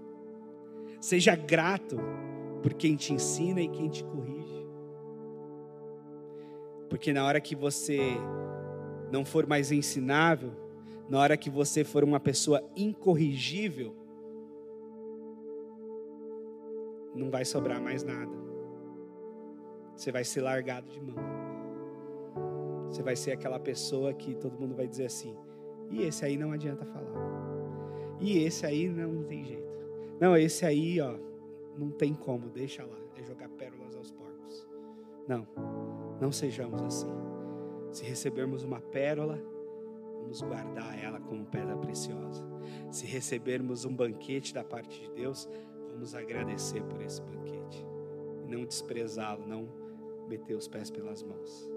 seja 1.03 1.37
grato 1.37 1.99
por 2.63 2.73
quem 2.73 2.97
te 2.97 3.13
ensina 3.13 3.61
e 3.61 3.69
quem 3.69 3.91
te 3.91 4.03
corrige. 4.05 4.67
Porque 6.89 7.13
na 7.13 7.27
hora 7.27 7.43
que 7.43 7.55
você 7.55 8.01
não 9.13 9.23
for 9.23 9.47
mais 9.47 9.71
ensinável, 9.71 10.65
na 11.09 11.19
hora 11.19 11.37
que 11.37 11.49
você 11.49 11.85
for 11.85 12.03
uma 12.03 12.19
pessoa 12.19 12.63
incorrigível, 12.77 13.95
não 17.15 17.31
vai 17.31 17.45
sobrar 17.45 17.81
mais 17.81 18.03
nada. 18.03 18.33
Você 19.95 20.13
vai 20.13 20.25
ser 20.25 20.43
largado 20.43 20.91
de 20.91 21.01
mão. 21.01 21.17
Você 22.89 23.03
vai 23.03 23.17
ser 23.17 23.33
aquela 23.33 23.59
pessoa 23.59 24.13
que 24.13 24.35
todo 24.35 24.59
mundo 24.59 24.75
vai 24.75 24.87
dizer 24.87 25.07
assim: 25.07 25.37
e 25.91 26.03
esse 26.03 26.25
aí 26.25 26.37
não 26.37 26.53
adianta 26.53 26.85
falar. 26.85 27.07
E 28.21 28.39
esse 28.39 28.67
aí 28.67 28.89
não 28.89 29.23
tem 29.25 29.45
jeito. 29.45 29.67
Não, 30.21 30.37
esse 30.37 30.65
aí, 30.65 31.01
ó, 31.01 31.17
não 31.77 31.91
tem 31.91 32.15
como, 32.15 32.49
deixa 32.49 32.85
lá. 32.85 32.97
É 33.17 33.23
jogar 33.23 33.49
pérolas 33.51 33.95
aos 33.95 34.11
porcos. 34.11 34.67
Não, 35.29 35.47
não 36.21 36.33
sejamos 36.33 36.83
assim. 36.83 37.11
Se 37.93 38.05
recebermos 38.05 38.63
uma 38.63 38.81
pérola, 38.81 39.39
vamos 40.27 40.41
guardar 40.41 40.99
ela 40.99 41.21
como 41.21 41.47
pedra 41.47 41.77
preciosa. 41.77 42.45
Se 42.91 43.07
recebermos 43.07 43.85
um 43.85 43.95
banquete 43.95 44.53
da 44.53 44.65
parte 44.65 45.01
de 45.01 45.11
Deus, 45.13 45.49
vamos 45.93 46.15
agradecer 46.15 46.83
por 46.83 47.01
esse 47.01 47.23
banquete. 47.23 47.87
E 48.45 48.49
não 48.49 48.65
desprezá-lo, 48.65 49.47
não 49.47 49.69
meter 50.29 50.57
os 50.57 50.67
pés 50.67 50.91
pelas 50.91 51.23
mãos. 51.23 51.71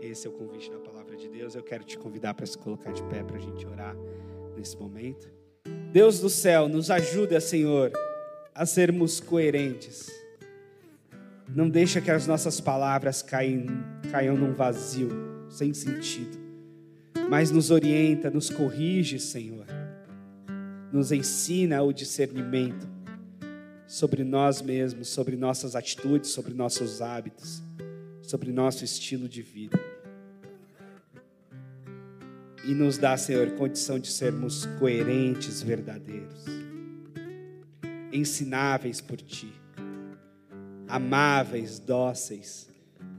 Esse 0.00 0.26
é 0.26 0.30
o 0.30 0.32
convite 0.32 0.70
da 0.70 0.78
palavra 0.78 1.14
de 1.14 1.28
Deus. 1.28 1.54
Eu 1.54 1.62
quero 1.62 1.84
te 1.84 1.98
convidar 1.98 2.32
para 2.32 2.46
se 2.46 2.56
colocar 2.56 2.90
de 2.90 3.02
pé 3.04 3.22
para 3.22 3.36
a 3.36 3.40
gente 3.40 3.66
orar 3.66 3.94
nesse 4.56 4.78
momento. 4.78 5.30
Deus 5.92 6.20
do 6.20 6.30
céu, 6.30 6.68
nos 6.68 6.90
ajuda, 6.90 7.38
Senhor, 7.38 7.92
a 8.54 8.64
sermos 8.64 9.20
coerentes. 9.20 10.10
Não 11.54 11.68
deixa 11.68 12.00
que 12.00 12.10
as 12.10 12.26
nossas 12.26 12.62
palavras 12.62 13.20
caiam, 13.20 13.66
caiam 14.10 14.36
num 14.36 14.54
vazio, 14.54 15.10
sem 15.50 15.74
sentido. 15.74 16.49
Mas 17.30 17.52
nos 17.52 17.70
orienta, 17.70 18.28
nos 18.28 18.50
corrige, 18.50 19.20
Senhor. 19.20 19.64
Nos 20.92 21.12
ensina 21.12 21.80
o 21.80 21.92
discernimento 21.92 22.88
sobre 23.86 24.24
nós 24.24 24.60
mesmos, 24.60 25.06
sobre 25.10 25.36
nossas 25.36 25.76
atitudes, 25.76 26.30
sobre 26.30 26.52
nossos 26.54 27.00
hábitos, 27.00 27.62
sobre 28.20 28.50
nosso 28.50 28.84
estilo 28.84 29.28
de 29.28 29.42
vida. 29.42 29.78
E 32.64 32.74
nos 32.74 32.98
dá, 32.98 33.16
Senhor, 33.16 33.48
condição 33.52 34.00
de 34.00 34.08
sermos 34.08 34.66
coerentes, 34.80 35.62
verdadeiros, 35.62 36.44
ensináveis 38.12 39.00
por 39.00 39.18
Ti, 39.18 39.52
amáveis, 40.88 41.78
dóceis 41.78 42.68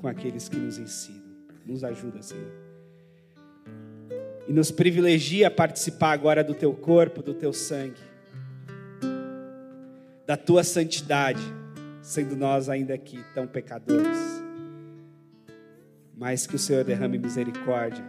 com 0.02 0.08
aqueles 0.10 0.50
que 0.50 0.58
nos 0.58 0.78
ensinam. 0.78 1.32
Nos 1.66 1.82
ajuda, 1.86 2.22
Senhor. 2.22 2.61
E 4.48 4.54
nos 4.54 4.72
privilegia 4.72 5.50
participar 5.52 6.12
agora 6.12 6.44
do 6.44 6.54
Teu 6.54 6.74
corpo, 6.74 7.22
do 7.22 7.34
Teu 7.34 7.54
sangue 7.54 8.12
da 10.32 10.38
tua 10.38 10.64
santidade, 10.64 11.42
sendo 12.02 12.38
nós 12.38 12.70
ainda 12.70 12.94
aqui 12.94 13.20
tão 13.34 13.46
pecadores. 13.46 14.18
Mas 16.16 16.48
que 16.48 16.56
o 16.56 16.58
Senhor 16.58 16.86
derrame 16.86 17.18
misericórdia, 17.18 18.02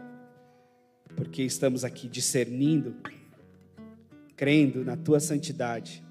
porque 1.17 1.43
estamos 1.43 1.85
aqui 1.85 2.07
discernindo, 2.07 2.95
crendo 4.37 4.85
na 4.85 4.97
tua 4.97 5.19
santidade, 5.19 6.05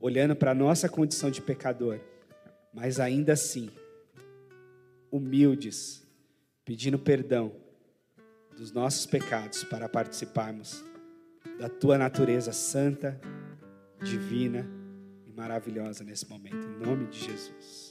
olhando 0.00 0.34
para 0.34 0.52
a 0.52 0.54
nossa 0.54 0.88
condição 0.88 1.30
de 1.30 1.42
pecador, 1.42 2.00
mas 2.72 2.98
ainda 2.98 3.34
assim, 3.34 3.68
humildes, 5.10 6.02
pedindo 6.64 6.98
perdão 6.98 7.52
dos 8.58 8.72
nossos 8.72 9.06
pecados 9.06 9.62
para 9.62 9.88
participarmos 9.88 10.84
da 11.60 11.68
tua 11.68 11.96
natureza 11.96 12.52
santa, 12.52 13.18
divina 14.02 14.66
maravilhosa 15.36 16.02
nesse 16.02 16.28
momento, 16.28 16.66
em 16.66 16.84
nome 16.84 17.06
de 17.06 17.20
Jesus. 17.20 17.87